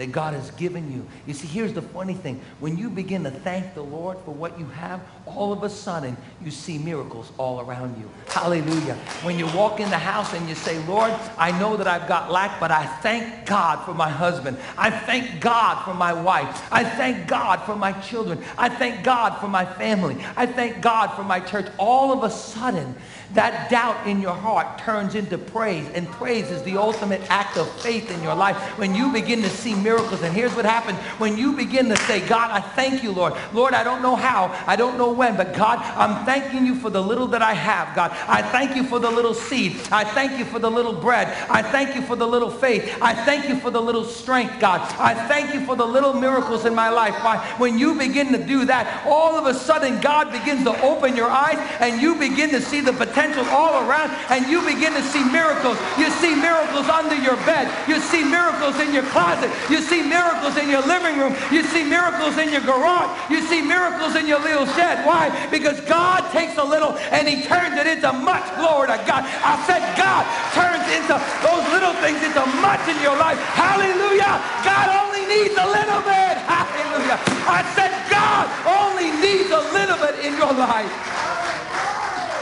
[0.00, 1.06] that God has given you.
[1.26, 2.40] You see, here's the funny thing.
[2.58, 6.16] When you begin to thank the Lord for what you have, all of a sudden
[6.42, 8.08] you see miracles all around you.
[8.28, 8.94] Hallelujah.
[9.24, 12.32] When you walk in the house and you say, Lord, I know that I've got
[12.32, 14.56] lack, but I thank God for my husband.
[14.78, 16.66] I thank God for my wife.
[16.72, 18.42] I thank God for my children.
[18.56, 20.16] I thank God for my family.
[20.34, 21.66] I thank God for my church.
[21.76, 22.94] All of a sudden,
[23.34, 25.88] that doubt in your heart turns into praise.
[25.94, 28.56] And praise is the ultimate act of faith in your life.
[28.78, 30.98] When you begin to see miracles, and here's what happens.
[31.18, 33.34] When you begin to say, God, I thank you, Lord.
[33.52, 34.52] Lord, I don't know how.
[34.66, 35.36] I don't know when.
[35.36, 38.10] But God, I'm thanking you for the little that I have, God.
[38.26, 39.76] I thank you for the little seed.
[39.92, 41.28] I thank you for the little bread.
[41.48, 42.98] I thank you for the little faith.
[43.00, 44.80] I thank you for the little strength, God.
[44.98, 47.14] I thank you for the little miracles in my life.
[47.60, 51.30] When you begin to do that, all of a sudden God begins to open your
[51.30, 55.02] eyes and you begin to see the potential potential all around and you begin to
[55.12, 55.76] see miracles.
[56.00, 57.68] You see miracles under your bed.
[57.86, 59.52] You see miracles in your closet.
[59.68, 61.36] You see miracles in your living room.
[61.52, 63.12] You see miracles in your garage.
[63.28, 65.04] You see miracles in your little shed.
[65.04, 65.28] Why?
[65.50, 68.44] Because God takes a little and he turns it into much.
[68.56, 69.28] Glory to God.
[69.44, 70.24] I said God
[70.56, 73.36] turns into those little things into much in your life.
[73.52, 74.40] Hallelujah.
[74.64, 76.40] God only needs a little bit.
[76.48, 77.20] Hallelujah.
[77.44, 80.88] I said God only needs a little bit in your life.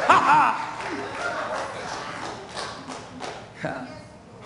[0.09, 0.68] Ha ha.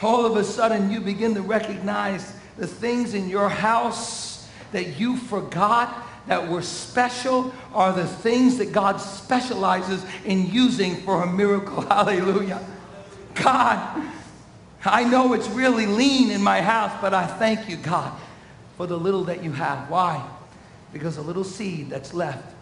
[0.03, 5.16] All of a sudden you begin to recognize the things in your house that you
[5.16, 11.81] forgot that were special are the things that God specializes in using for a miracle.
[11.89, 12.64] Hallelujah.
[13.35, 14.03] God,
[14.85, 18.12] I know it's really lean in my house, but I thank you, God,
[18.76, 19.91] for the little that you have.
[19.91, 20.24] Why?
[20.93, 22.55] Because a little seed that's left,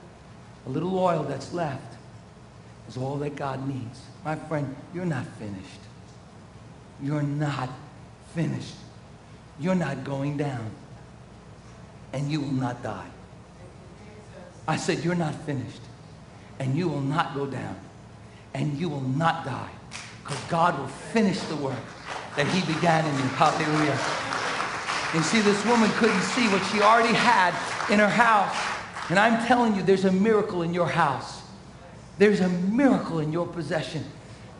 [0.66, 1.96] a little oil that's left,
[2.88, 4.00] is all that God needs.
[4.24, 5.80] My friend, you're not finished.
[7.02, 7.70] You're not
[8.34, 8.74] finished.
[9.58, 10.70] You're not going down.
[12.12, 13.08] And you will not die.
[14.66, 15.80] I said, You're not finished.
[16.58, 17.76] And you will not go down.
[18.54, 19.70] And you will not die.
[20.22, 21.78] Because God will finish the work
[22.36, 23.28] that he began in you.
[23.34, 23.98] Hallelujah.
[25.12, 27.52] And see, this woman couldn't see what she already had
[27.92, 28.56] in her house.
[29.10, 31.42] And I'm telling you, there's a miracle in your house.
[32.18, 34.04] There's a miracle in your possession.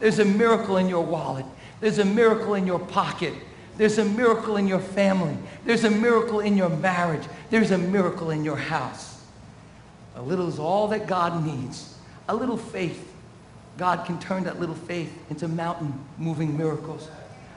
[0.00, 1.46] There's a miracle in your wallet.
[1.80, 3.34] There's a miracle in your pocket.
[3.76, 5.36] There's a miracle in your family.
[5.64, 7.22] There's a miracle in your marriage.
[7.48, 9.24] There's a miracle in your house.
[10.16, 11.96] A little is all that God needs.
[12.28, 13.06] A little faith.
[13.78, 17.08] God can turn that little faith into mountain moving miracles.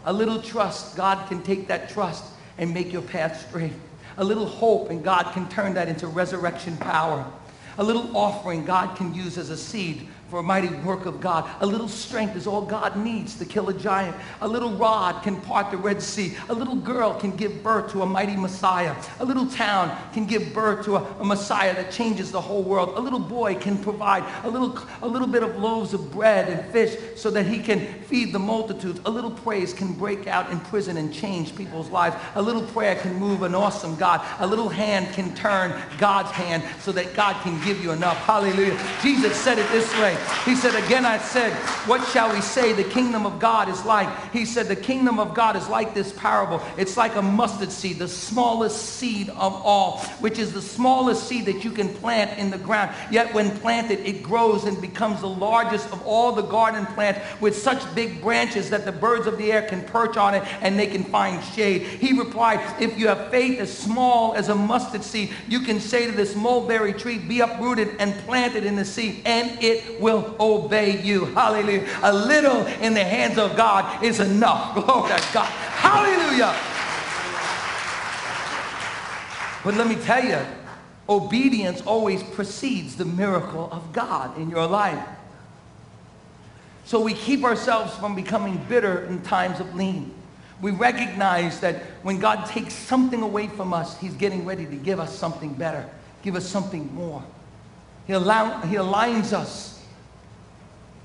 [0.05, 0.95] A little trust.
[0.95, 2.23] God can take that trust
[2.57, 3.73] and make your path straight.
[4.17, 7.29] A little hope, and God can turn that into resurrection power.
[7.77, 11.47] A little offering God can use as a seed for a mighty work of God.
[11.59, 14.17] A little strength is all God needs to kill a giant.
[14.41, 16.35] A little rod can part the Red Sea.
[16.49, 18.95] A little girl can give birth to a mighty Messiah.
[19.19, 22.97] A little town can give birth to a, a Messiah that changes the whole world.
[22.97, 26.65] A little boy can provide a little, a little bit of loaves of bread and
[26.71, 29.01] fish so that he can feed the multitudes.
[29.05, 32.15] A little praise can break out in prison and change people's lives.
[32.33, 34.25] A little prayer can move an awesome God.
[34.39, 38.17] A little hand can turn God's hand so that God can give you enough.
[38.17, 38.79] Hallelujah.
[39.03, 40.17] Jesus said it this way.
[40.45, 41.53] He said, Again, I said,
[41.87, 44.09] What shall we say the kingdom of God is like?
[44.31, 46.61] He said, The kingdom of God is like this parable.
[46.77, 51.45] It's like a mustard seed, the smallest seed of all, which is the smallest seed
[51.45, 52.93] that you can plant in the ground.
[53.11, 57.55] Yet when planted, it grows and becomes the largest of all the garden plants with
[57.55, 60.87] such big branches that the birds of the air can perch on it and they
[60.87, 61.81] can find shade.
[61.83, 66.05] He replied, If you have faith as small as a mustard seed, you can say
[66.05, 70.35] to this mulberry tree, Be uprooted and planted in the sea, and it will will
[70.39, 71.25] obey you.
[71.25, 71.87] Hallelujah.
[72.03, 74.73] A little in the hands of God is enough.
[74.85, 75.45] Glory to God.
[75.45, 76.55] Hallelujah.
[79.63, 80.39] But let me tell you,
[81.07, 85.03] obedience always precedes the miracle of God in your life.
[86.85, 90.13] So we keep ourselves from becoming bitter in times of lean.
[90.61, 94.99] We recognize that when God takes something away from us, he's getting ready to give
[94.99, 95.89] us something better,
[96.23, 97.23] give us something more.
[98.05, 99.72] He, allow, he aligns us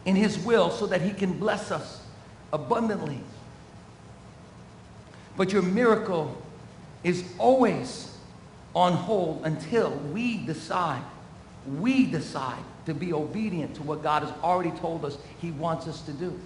[0.09, 2.01] in his will so that he can bless us
[2.51, 3.21] abundantly.
[5.37, 6.35] But your miracle
[7.05, 8.17] is always
[8.75, 11.03] on hold until we decide,
[11.79, 16.01] we decide to be obedient to what God has already told us he wants us
[16.03, 16.41] to do.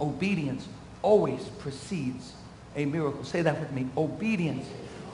[0.00, 0.68] Obedience
[1.02, 2.34] always precedes
[2.76, 3.24] a miracle.
[3.24, 3.88] Say that with me.
[3.96, 4.64] Obedience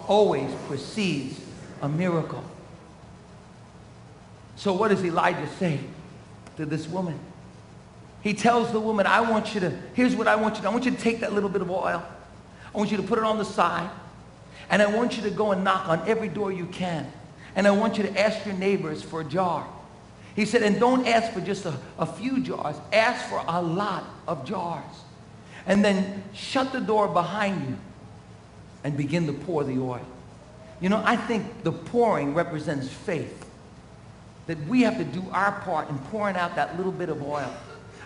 [0.07, 1.41] always precedes
[1.81, 2.45] a miracle.
[4.57, 5.81] So what does Elijah say?
[6.57, 7.19] To this woman.
[8.23, 10.71] He tells the woman, I want you to, here's what I want you to, I
[10.73, 12.03] want you to take that little bit of oil.
[12.75, 13.91] I want you to put it on the side.
[14.71, 17.11] And I want you to go and knock on every door you can.
[17.55, 19.67] And I want you to ask your neighbors for a jar.
[20.35, 22.77] He said, and don't ask for just a, a few jars.
[22.93, 25.03] Ask for a lot of jars.
[25.67, 27.77] And then shut the door behind you
[28.83, 30.05] and begin to pour the oil.
[30.81, 33.49] You know, I think the pouring represents faith
[34.47, 37.53] that we have to do our part in pouring out that little bit of oil.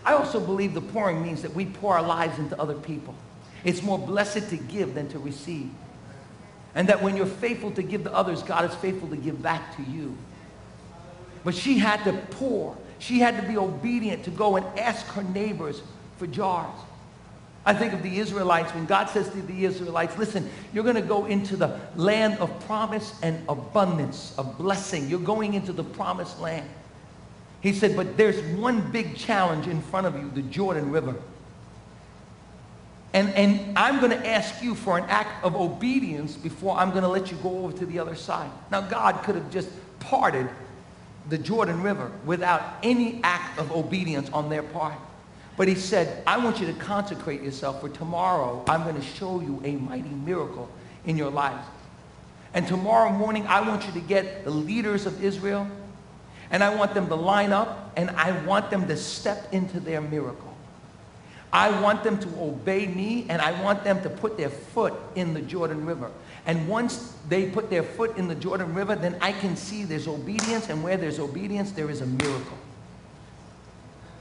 [0.04, 3.14] I also believe the pouring means that we pour our lives into other people.
[3.64, 5.70] It's more blessed to give than to receive.
[6.74, 9.76] And that when you're faithful to give to others, God is faithful to give back
[9.76, 10.16] to you.
[11.44, 12.76] But she had to pour.
[12.98, 15.82] She had to be obedient to go and ask her neighbors
[16.16, 16.78] for jars.
[17.64, 21.02] I think of the Israelites when God says to the Israelites, listen, you're going to
[21.02, 25.08] go into the land of promise and abundance, of blessing.
[25.08, 26.68] You're going into the promised land.
[27.60, 31.16] He said, but there's one big challenge in front of you, the Jordan River.
[33.12, 37.02] And, and I'm going to ask you for an act of obedience before I'm going
[37.02, 38.50] to let you go over to the other side.
[38.70, 40.48] Now, God could have just parted
[41.28, 44.94] the Jordan River without any act of obedience on their part.
[45.58, 48.64] But he said, I want you to consecrate yourself for tomorrow.
[48.68, 50.70] I'm going to show you a mighty miracle
[51.04, 51.66] in your lives.
[52.54, 55.68] And tomorrow morning, I want you to get the leaders of Israel
[56.52, 60.00] and I want them to line up and I want them to step into their
[60.00, 60.56] miracle.
[61.52, 65.34] I want them to obey me and I want them to put their foot in
[65.34, 66.12] the Jordan River.
[66.46, 70.06] And once they put their foot in the Jordan River, then I can see there's
[70.06, 72.58] obedience and where there's obedience, there is a miracle.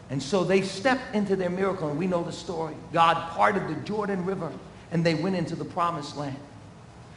[0.09, 2.75] And so they stepped into their miracle, and we know the story.
[2.93, 4.51] God parted the Jordan River,
[4.91, 6.37] and they went into the promised land.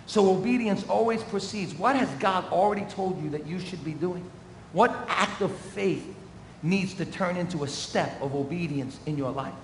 [0.06, 1.72] So obedience always precedes.
[1.74, 4.28] What has God already told you that you should be doing?
[4.72, 6.04] What act of faith
[6.62, 9.54] needs to turn into a step of obedience in your life?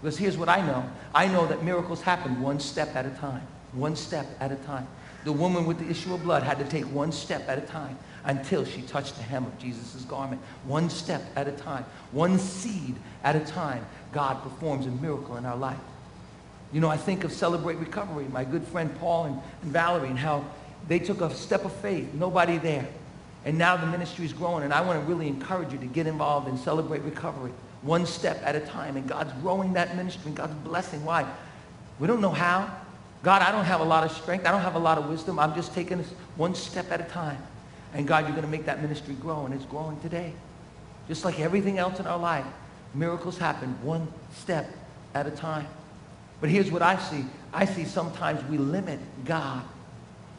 [0.00, 0.84] Because here's what I know.
[1.14, 3.46] I know that miracles happen one step at a time.
[3.72, 4.88] One step at a time.
[5.24, 7.98] The woman with the issue of blood had to take one step at a time
[8.24, 10.40] until she touched the hem of Jesus' garment.
[10.64, 11.84] One step at a time.
[12.10, 13.86] One seed at a time.
[14.12, 15.78] God performs a miracle in our life.
[16.72, 20.18] You know, I think of Celebrate Recovery, my good friend Paul and, and Valerie, and
[20.18, 20.44] how
[20.88, 22.88] they took a step of faith, nobody there.
[23.44, 26.06] And now the ministry is growing, and I want to really encourage you to get
[26.06, 27.52] involved and celebrate recovery
[27.82, 28.96] one step at a time.
[28.96, 31.04] And God's growing that ministry, and God's blessing.
[31.04, 31.28] Why?
[31.98, 32.74] We don't know how.
[33.22, 34.46] God, I don't have a lot of strength.
[34.46, 35.38] I don't have a lot of wisdom.
[35.38, 37.38] I'm just taking this one step at a time.
[37.94, 40.32] And God, you're going to make that ministry grow, and it's growing today.
[41.08, 42.46] Just like everything else in our life,
[42.94, 44.68] miracles happen one step
[45.14, 45.66] at a time.
[46.40, 47.24] But here's what I see.
[47.52, 49.62] I see sometimes we limit God.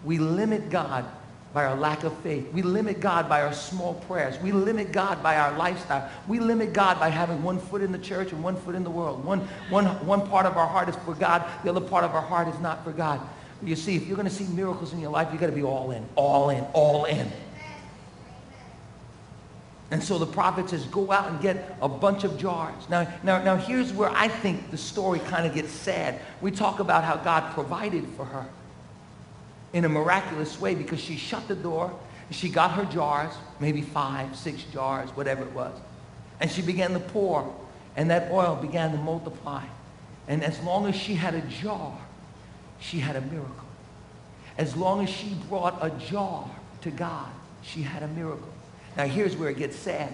[0.04, 1.06] We limit God
[1.54, 2.52] by our lack of faith.
[2.52, 4.40] We limit God by our small prayers.
[4.40, 6.10] We limit God by our lifestyle.
[6.28, 8.90] We limit God by having one foot in the church and one foot in the
[8.90, 9.24] world.
[9.24, 11.46] One, one, one part of our heart is for God.
[11.64, 13.22] The other part of our heart is not for God.
[13.62, 15.64] You see, if you're going to see miracles in your life, you've got to be
[15.64, 17.32] all in, all in, all in.
[19.92, 22.90] And so the prophet says, go out and get a bunch of jars.
[22.90, 26.20] Now, now, now here's where I think the story kind of gets sad.
[26.42, 28.48] We talk about how God provided for her
[29.74, 31.92] in a miraculous way because she shut the door.
[32.32, 35.74] She got her jars, maybe five, six jars, whatever it was.
[36.40, 37.54] And she began to pour,
[37.96, 39.64] and that oil began to multiply.
[40.28, 41.98] And as long as she had a jar,
[42.80, 43.68] she had a miracle.
[44.58, 46.50] As long as she brought a jar
[46.82, 47.30] to God,
[47.62, 48.50] she had a miracle.
[48.96, 50.14] Now here's where it gets sad.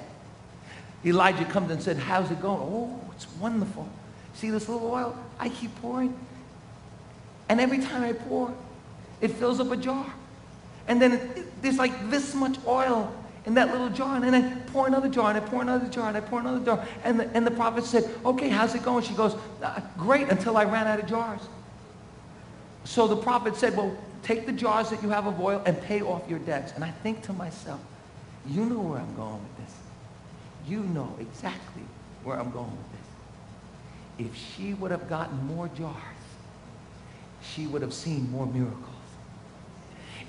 [1.05, 2.61] Elijah comes and said, how's it going?
[2.61, 3.87] Oh, it's wonderful.
[4.33, 5.17] See this little oil?
[5.39, 6.17] I keep pouring.
[7.47, 8.53] And every time I pour,
[9.21, 10.05] it fills up a jar.
[10.87, 13.13] And then it, it, there's like this much oil
[13.45, 14.15] in that little jar.
[14.15, 16.63] And then I pour another jar, and I pour another jar, and I pour another
[16.63, 16.85] jar.
[17.03, 19.03] And the, and the prophet said, okay, how's it going?
[19.03, 21.41] She goes, uh, great, until I ran out of jars.
[22.83, 26.01] So the prophet said, well, take the jars that you have of oil and pay
[26.01, 26.73] off your debts.
[26.73, 27.79] And I think to myself,
[28.47, 29.75] you know where I'm going with this.
[30.67, 31.83] You know exactly
[32.23, 34.27] where I'm going with this.
[34.27, 35.95] If she would have gotten more jars,
[37.41, 38.88] she would have seen more miracles.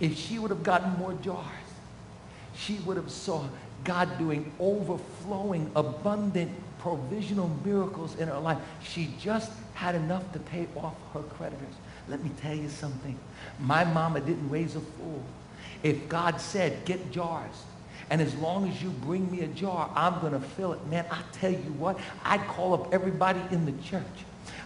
[0.00, 1.46] If she would have gotten more jars,
[2.56, 3.44] she would have saw
[3.84, 8.58] God doing overflowing, abundant, provisional miracles in her life.
[8.82, 11.74] She just had enough to pay off her creditors.
[12.08, 13.18] Let me tell you something.
[13.58, 15.22] My mama didn't raise a fool.
[15.82, 17.64] If God said, get jars,
[18.10, 20.86] and as long as you bring me a jar, I'm going to fill it.
[20.86, 24.04] Man, I tell you what, I'd call up everybody in the church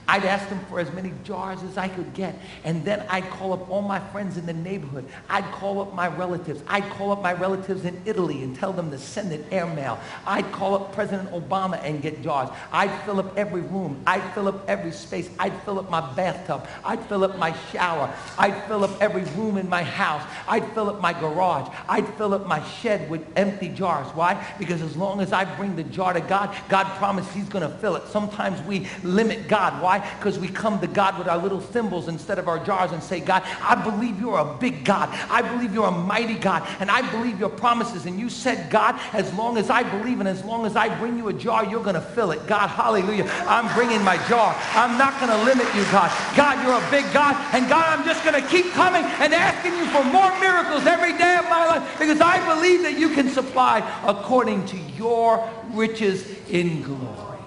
[0.07, 2.35] I'd ask them for as many jars as I could get.
[2.65, 5.07] And then I'd call up all my friends in the neighborhood.
[5.31, 6.63] I'd call up my relatives.
[6.69, 9.99] I'd call up my relatives in Italy and tell them to send an airmail.
[10.27, 12.51] I'd call up President Obama and get jars.
[12.71, 14.03] I'd fill up every room.
[14.07, 15.31] I'd fill up every space.
[15.39, 16.67] I'd fill up my bathtub.
[16.85, 18.15] I'd fill up my shower.
[18.39, 20.23] I'd fill up every room in my house.
[20.47, 21.75] I'd fill up my garage.
[21.89, 24.09] I'd fill up my shed with empty jars.
[24.15, 24.45] Why?
[24.59, 27.75] Because as long as I bring the jar to God, God promised he's going to
[27.79, 28.07] fill it.
[28.09, 29.64] Sometimes we limit God.
[29.73, 29.95] Why?
[29.95, 30.17] Why?
[30.19, 33.21] Because we come to God with our little thimbles instead of our jars and say,
[33.21, 35.09] God, I believe you're a big God.
[35.31, 36.67] I believe you're a mighty God.
[36.81, 38.07] And I believe your promises.
[38.07, 41.17] And you said, God, as long as I believe and as long as I bring
[41.17, 42.47] you a jar, you're going to fill it.
[42.47, 43.31] God, hallelujah.
[43.47, 44.55] I'm bringing my jar.
[44.73, 46.11] I'm not going to limit you, God.
[46.37, 47.37] God, you're a big God.
[47.55, 51.17] And God, I'm just going to keep coming and asking you for more miracles every
[51.17, 56.27] day of my life because I believe that you can supply according to your riches
[56.49, 57.39] in glory.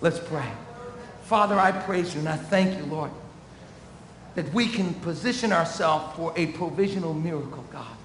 [0.00, 0.50] Let's pray.
[1.30, 3.12] Father, I praise you and I thank you, Lord,
[4.34, 7.96] that we can position ourselves for a provisional miracle, God.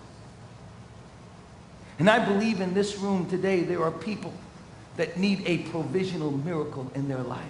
[1.98, 4.32] And I believe in this room today there are people
[4.98, 7.42] that need a provisional miracle in their life.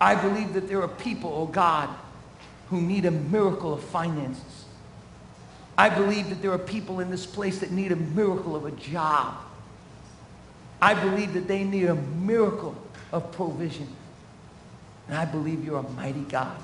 [0.00, 1.88] I believe that there are people, oh God,
[2.70, 4.66] who need a miracle of finances.
[5.76, 8.70] I believe that there are people in this place that need a miracle of a
[8.70, 9.34] job.
[10.80, 12.76] I believe that they need a miracle
[13.12, 13.88] of provision.
[15.08, 16.56] And I believe you're a mighty God.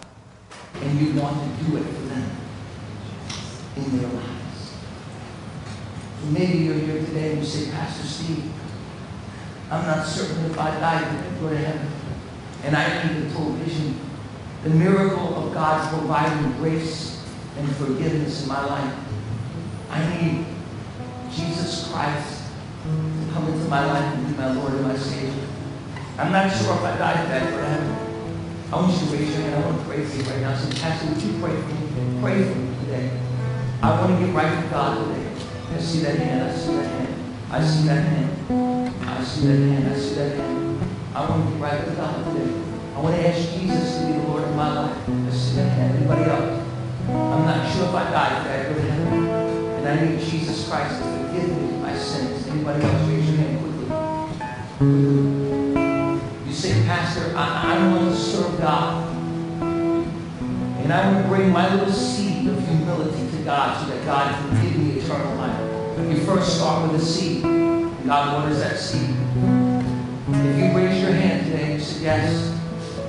[0.74, 2.30] And you want to do it for them
[3.76, 4.76] in their lives.
[6.30, 8.52] maybe you're here today and you say, Pastor Steve,
[9.70, 11.88] I'm not certain if I die to go to heaven.
[12.64, 13.98] And I need the provision,
[14.62, 17.22] the miracle of God's providing grace
[17.58, 18.94] and forgiveness in my life.
[19.90, 20.46] I need
[21.30, 22.42] Jesus Christ
[22.84, 25.53] to come into my life and be my Lord and my Savior.
[26.16, 29.64] I'm not sure if I die today, but I want you to raise your hand.
[29.64, 30.56] I want to pray for you right now.
[30.56, 32.20] So, Pastor, would you pray for me?
[32.22, 33.10] Pray for me today.
[33.82, 35.26] I want to get right with God today.
[35.74, 36.50] I see that hand.
[36.50, 37.14] I see that hand.
[37.50, 38.30] I see that hand.
[39.02, 39.88] I see that hand.
[39.88, 40.80] I see that hand.
[41.16, 42.62] I want to be right with God today.
[42.94, 44.96] I want to ask Jesus to be the Lord of my life.
[45.08, 46.62] Let's see anybody else.
[47.08, 48.54] I'm not sure if I die today.
[48.54, 49.28] I really am.
[49.82, 52.46] And I need Jesus Christ to forgive me my sins.
[52.46, 53.08] Anybody else?
[53.08, 53.58] Raise your hand
[54.78, 55.53] quickly.
[56.84, 59.10] Pastor, I, I want to serve God.
[59.62, 64.62] And I to bring my little seed of humility to God so that God can
[64.62, 65.58] give me eternal life.
[66.10, 67.42] You first start with a seed.
[67.42, 69.16] God, what is that seed?
[70.28, 72.60] If you raise your hand today and say, yes,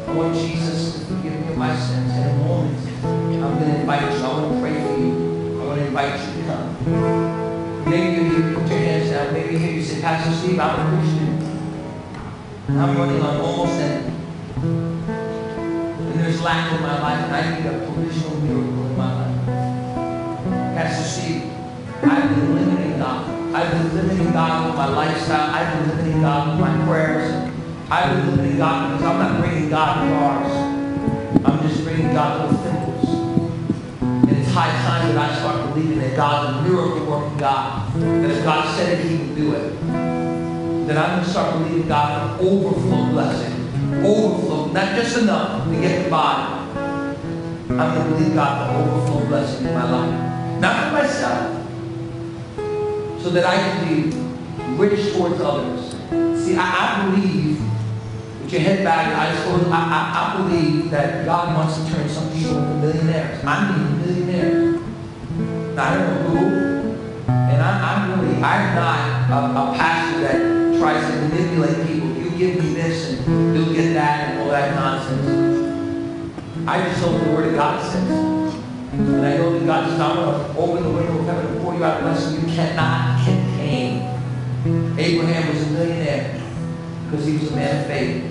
[0.08, 2.14] want Jesus forgive me of my sins.
[2.14, 4.24] In a moment, I'm going to invite you.
[4.24, 5.62] I want to pray for you.
[5.62, 7.90] I want to invite you to come.
[7.90, 9.34] Maybe you put your hands down.
[9.34, 11.35] Maybe you say, Pastor Steve, I'm a Christian.
[12.68, 14.12] I'm running on almost end.
[14.58, 19.46] And there's lack in my life, and I need a provisional miracle in my life.
[20.76, 21.52] Pastor Steve,
[22.02, 23.54] I've been limiting God.
[23.54, 25.54] I've been limiting God with my lifestyle.
[25.54, 27.54] I've been limiting God with my prayers.
[27.92, 30.52] I've been limiting God because I'm not bringing God to bars.
[31.46, 33.10] I'm just bringing God little thimbles.
[34.02, 37.94] And it's high time that I start believing that God's a miracle working God.
[37.94, 40.05] That if God said it, He would do it.
[40.86, 44.06] Then I'm going to start believing God for overflow blessing.
[44.06, 46.62] Overflow, not just enough to get by.
[47.70, 50.62] I'm going to believe God for overflow blessing in my life.
[50.62, 51.62] Not for myself.
[53.22, 54.16] So that I can be
[54.78, 55.92] rich towards others.
[56.44, 57.60] See, I, I believe
[58.42, 62.08] with your head back, I, just, I, I, I believe that God wants to turn
[62.08, 63.44] some people into millionaires.
[63.44, 64.82] I mean millionaires.
[65.76, 66.46] Now, I don't know who,
[67.28, 72.10] and I, am really, I'm not a, a, pastor that tries to manipulate people.
[72.10, 75.56] You give me this and you'll get that and all that nonsense.
[76.68, 78.10] I just hope the Word of God says.
[78.94, 81.62] And I know that God says, I'm going to open the window of heaven and
[81.62, 84.02] pour you out a you cannot contain.
[84.98, 86.42] Abraham was a millionaire
[87.06, 88.24] because he was a man of faith.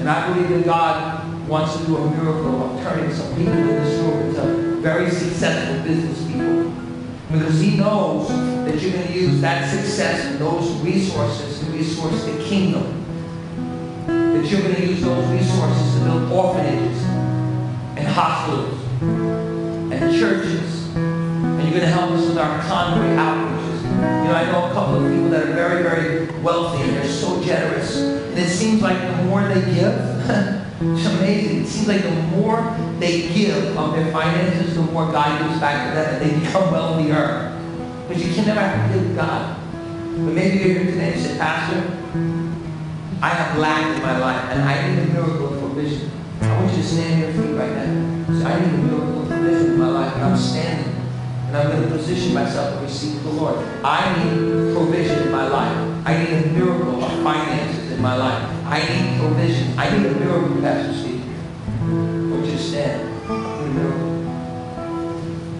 [0.00, 3.66] And I believe that God wants to do a miracle of turning some people in
[3.66, 6.71] this room into very successful business people.
[7.32, 12.24] Because he knows that you're going to use that success and those resources to resource
[12.24, 13.04] the kingdom.
[14.06, 17.02] That you're going to use those resources to build orphanages
[17.96, 20.94] and hospitals and churches.
[20.94, 23.82] And you're going to help us with our convoy outreaches.
[23.82, 27.08] You know, I know a couple of people that are very, very wealthy and they're
[27.08, 27.96] so generous.
[27.96, 29.96] And it seems like the more they give,
[30.82, 31.62] it's amazing.
[31.62, 35.88] It seems like the more they give of their finances, the more God gives back
[35.88, 37.56] to them and they become wealthier.
[38.08, 39.56] But you can never have to give God.
[39.62, 41.98] But maybe you're here today and say, Pastor,
[43.22, 46.10] I have lack in my life and I need a miracle of provision.
[46.40, 48.38] I want you to stand on your feet right now.
[48.38, 50.14] Say, I need a miracle of provision in my life.
[50.16, 50.94] And I'm standing.
[51.46, 53.56] And I'm going to position myself to receive the Lord.
[53.84, 56.06] I need provision in my life.
[56.06, 58.61] I need a miracle of finances in my life.
[58.72, 59.78] I need provision.
[59.78, 61.22] I need a miracle, Pastor Steve.
[62.30, 63.02] Would you stand?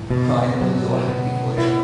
[0.09, 1.77] I a know a lot of people here.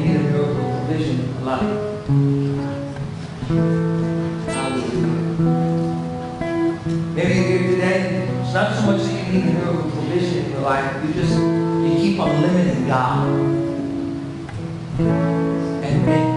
[0.00, 1.72] Need a miracle provision my life.
[7.14, 7.98] Maybe you're here today.
[8.42, 11.04] It's not so much that you need a miracle provision life.
[11.06, 13.41] You just you keep on limiting God.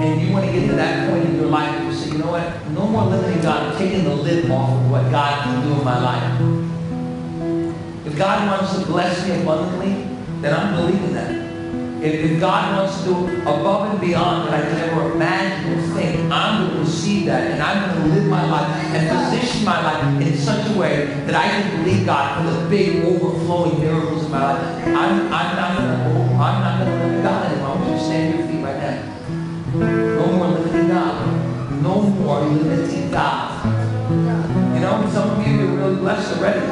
[0.06, 2.20] And, you want to get to that point in your life where you say, you
[2.20, 2.72] know what?
[2.72, 3.72] No more limiting God.
[3.72, 6.42] I'm taking the lid off of what God can do in my life.
[8.06, 10.08] If God wants to bless me abundantly,
[10.42, 11.44] then I'm believing that.
[12.04, 15.82] If, if God wants to do above and beyond what I can ever imagine or
[15.96, 19.66] think, I'm going to receive that and I'm going to live my life and position
[19.66, 23.80] my life in such a way that I can believe God for the big overflowing
[23.80, 24.88] miracles in my life.
[24.88, 26.95] I'm, I'm not going to I'm not going to
[29.80, 31.82] No more limiting God.
[31.82, 33.66] No more limiting God.
[34.74, 36.66] You know, some of you are really blessed already.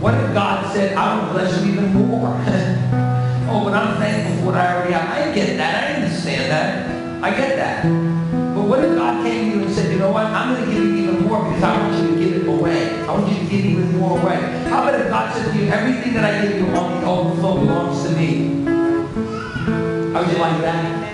[0.00, 2.36] What if God said, I will bless you even more?
[3.48, 5.08] Oh, but I'm thankful for what I already have.
[5.08, 5.84] I get that.
[5.84, 7.22] I understand that.
[7.22, 7.84] I get that.
[8.56, 10.24] But what if God came to you and said, you know what?
[10.26, 12.98] I'm going to give you even more because I want you to give it away.
[13.02, 14.34] I want you to give even more away.
[14.68, 17.60] How about if God said to you, everything that I give you on the overflow
[17.60, 18.64] belongs to me?
[20.12, 21.05] How would you like that?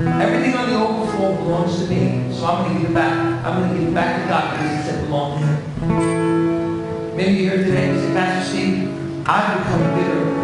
[0.00, 2.32] Everything on the overflow belongs to me.
[2.32, 3.44] So I'm going to give it back.
[3.44, 7.16] I'm going to give it back to God because He said it belongs to Him.
[7.16, 10.40] Maybe you're here today and say, Pastor Steve, I've become bitter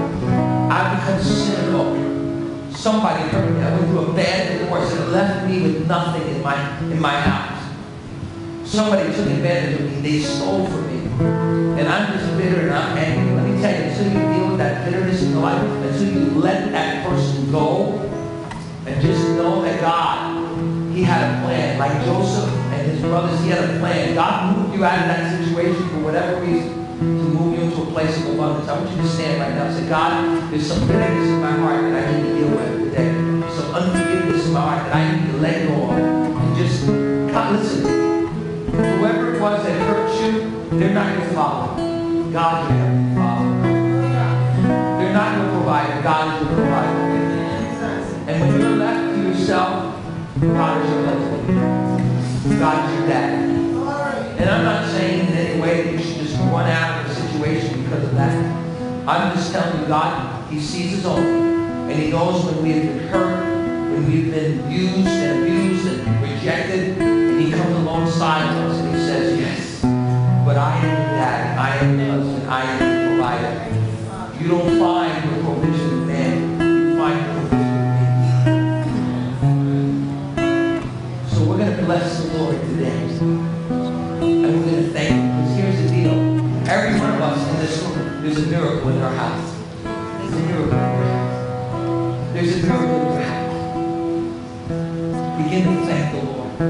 [0.70, 2.70] I've become cynical.
[2.70, 3.62] Somebody hurt me.
[3.62, 7.18] I went through a bad divorce and left me with nothing in my in my
[7.18, 7.72] house.
[8.64, 10.00] Somebody took advantage of me.
[10.02, 11.80] They stole from me.
[11.80, 13.36] And I'm just bitter and I'm angry.
[13.36, 16.30] Let me tell you, until you deal with that bitterness in your life, until you
[16.40, 18.15] let that person go
[18.86, 21.78] and just know that God, He had a plan.
[21.78, 24.14] Like Joseph and his brothers, He had a plan.
[24.14, 27.86] God moved you out of that situation for whatever reason to move you into a
[27.86, 28.68] place of abundance.
[28.68, 31.50] I want you to stand right now and say, God, there's some bitterness in my
[31.50, 33.12] heart that I need to deal with today.
[33.54, 35.90] Some unforgiveness in my heart that I need to let go of.
[35.90, 38.06] And just, God, listen.
[38.76, 41.82] Whoever it was that hurt you, they're not your father.
[42.32, 43.62] God your father.
[44.98, 46.02] They're not your provider.
[46.02, 47.05] God is your provider.
[50.54, 52.58] God is your husband.
[52.60, 53.46] God is your dad.
[54.38, 57.14] And I'm not saying in any way that you should just run out of the
[57.14, 59.08] situation because of that.
[59.08, 61.18] I'm just telling you, God, He sees us all.
[61.18, 66.22] And He knows when we have been hurt, when we've been used and abused and
[66.22, 66.98] rejected.
[66.98, 69.82] And He comes alongside of us and He says, Yes,
[70.44, 71.58] but I am dad.
[71.58, 72.50] I am the husband.
[72.50, 74.42] I am the provider.
[74.42, 75.35] You don't find
[81.86, 82.88] bless the Lord today.
[82.90, 85.30] And we're going to thank Him.
[85.36, 86.18] Because here's the deal.
[86.68, 89.54] Every one of us in this room, there's a miracle in our house.
[89.84, 92.32] There's a miracle in your house.
[92.32, 93.54] There's a miracle in your house.
[95.44, 96.64] Begin to thank the Lord for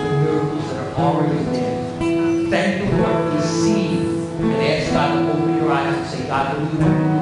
[0.00, 2.48] the miracles that are already there.
[2.48, 4.00] Thank the Lord for the seed.
[4.40, 7.21] And ask God to open your eyes and say, God, will you open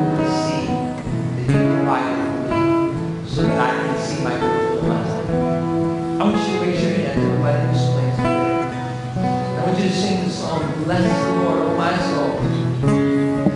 [10.91, 12.41] Bless the Lord, O my soul.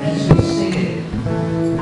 [0.04, 1.04] As we sing it,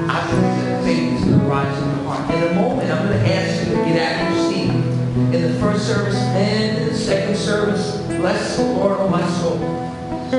[0.08, 2.34] I believe that faith is going rise in your heart.
[2.34, 4.70] In a moment, I'm going to ask you to get out of your seat.
[4.70, 9.58] In the first service and in the second service, bless the Lord, O my soul.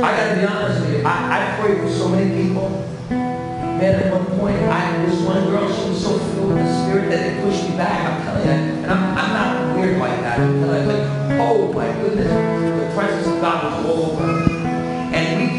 [0.04, 1.06] I got to be honest with you.
[1.06, 2.70] I, I pray for so many people.
[3.12, 7.12] Man, at one point, I this one girl, she was so filled with the Spirit
[7.12, 8.02] that it pushed me back.
[8.12, 10.40] I'm telling you, and I'm, I'm not weird like that.
[10.40, 14.53] I'm like, oh my goodness, the presence of God was all over.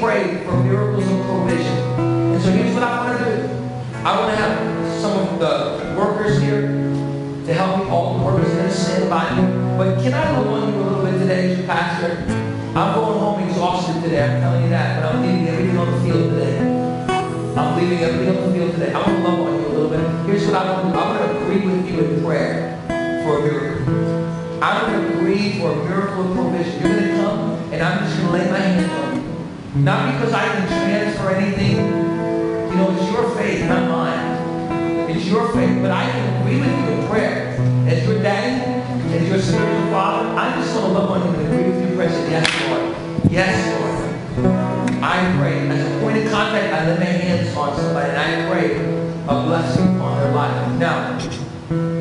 [0.04, 1.78] And prayed for miracles of provision.
[1.98, 3.48] And so here's what I want to do.
[4.04, 6.60] I want to have some of the workers here
[7.46, 9.42] to help me, all the workers here stand by me.
[9.78, 12.22] But can I love on you a little bit today, as your pastor?
[12.76, 16.00] I'm going home exhausted today, I'm telling you that, but I'm leaving everything on the
[16.00, 16.58] field today.
[17.56, 18.92] I'm leaving everything on the field today.
[18.92, 20.26] I want to love on you a little bit.
[20.26, 20.98] Here's what I want to do.
[20.98, 22.76] I'm going to agree with you in prayer
[23.24, 24.62] for a miracle.
[24.62, 26.82] I'm going to agree for a miracle of provision.
[26.82, 29.03] You're going to come, and I'm just going to lay my hands on.
[29.74, 31.76] Not because I can transfer anything.
[31.78, 35.10] You know, it's your faith, not mine.
[35.10, 37.56] It's your faith, but I can agree with you in prayer.
[37.88, 38.62] As your daddy,
[39.12, 42.08] as your spiritual father, I'm just going to love on you and agree with you.
[42.08, 43.32] Say, yes, Lord.
[43.32, 45.02] Yes, Lord.
[45.02, 48.52] I pray, as a point of contact, I lay my hands on somebody and I
[48.52, 50.78] pray a blessing on their life.
[50.78, 51.18] Now,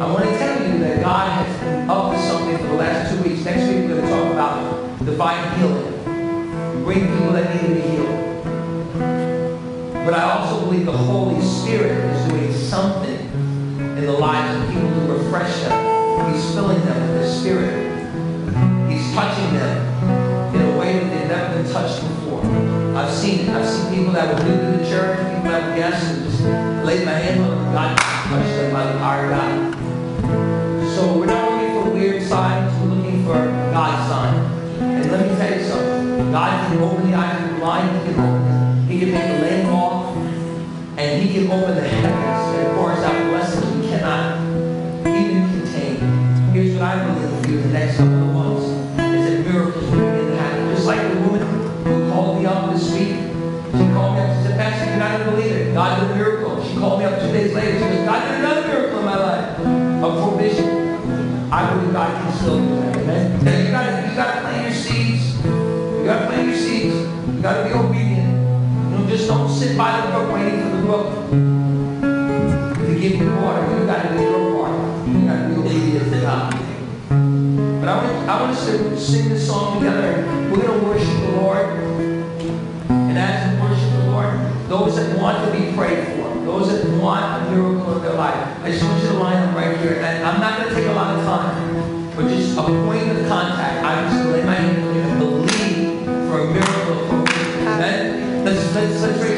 [0.05, 3.15] I want to tell you that God has been up to something for the last
[3.15, 3.43] two weeks.
[3.45, 5.92] Next week, we're going to talk about divine healing.
[6.83, 8.43] Bring people that need to be healed.
[10.05, 13.19] But I also believe the Holy Spirit is doing something
[13.97, 16.33] in the lives of people to refresh them.
[16.33, 17.73] He's filling them with His Spirit.
[18.91, 22.43] He's touching them in a way that they've never been touched before.
[22.97, 23.49] I've seen it.
[23.49, 26.41] I've seen people that were new to the church, people that were guests, and just
[26.85, 27.73] laid my hand on them.
[27.73, 30.95] God touched them by the power of God.
[30.95, 31.42] So we're not
[36.33, 39.39] God can open the eyes of the blind, He can open He can make the
[39.39, 40.17] lame walk,
[40.97, 44.41] and He can open the heavens and pour us out blessings we cannot
[45.05, 45.99] even contain.
[46.51, 49.91] Here's what I believe for you the next couple of months is that miracles will
[49.91, 50.73] begin to happen.
[50.73, 51.41] Just like the woman
[51.85, 53.13] who called me up this week.
[53.77, 55.73] She called me up and said, Pastor, going to believe it.
[55.75, 56.63] God did a miracle.
[56.63, 57.73] She called me up two days later.
[57.77, 59.59] She goes, God did another miracle in my life
[60.01, 61.53] of provision.
[61.53, 62.82] I believe God can still do
[67.43, 67.49] seeds.
[67.49, 68.31] You gotta be obedient.
[68.31, 71.07] You know, just don't sit by the brook waiting for the brook
[72.77, 73.67] to give you water.
[73.75, 75.07] You've gotta do your part.
[75.07, 76.51] You've gotta be obedient to God.
[77.79, 80.23] But I want, I want us to sing this song together.
[80.49, 81.67] We're going to worship the Lord.
[82.89, 86.97] And as we worship the Lord, those that want to be prayed for, those that
[86.97, 89.95] want a miracle in their life, I just want you to line up right here.
[89.95, 93.27] And I'm not going to take a lot of time, but just a point of
[93.27, 93.83] contact.
[93.83, 97.32] I'm just to lay my hand on you and believe for a miracle?
[98.73, 99.32] Let's, let's,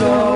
[0.00, 0.27] oh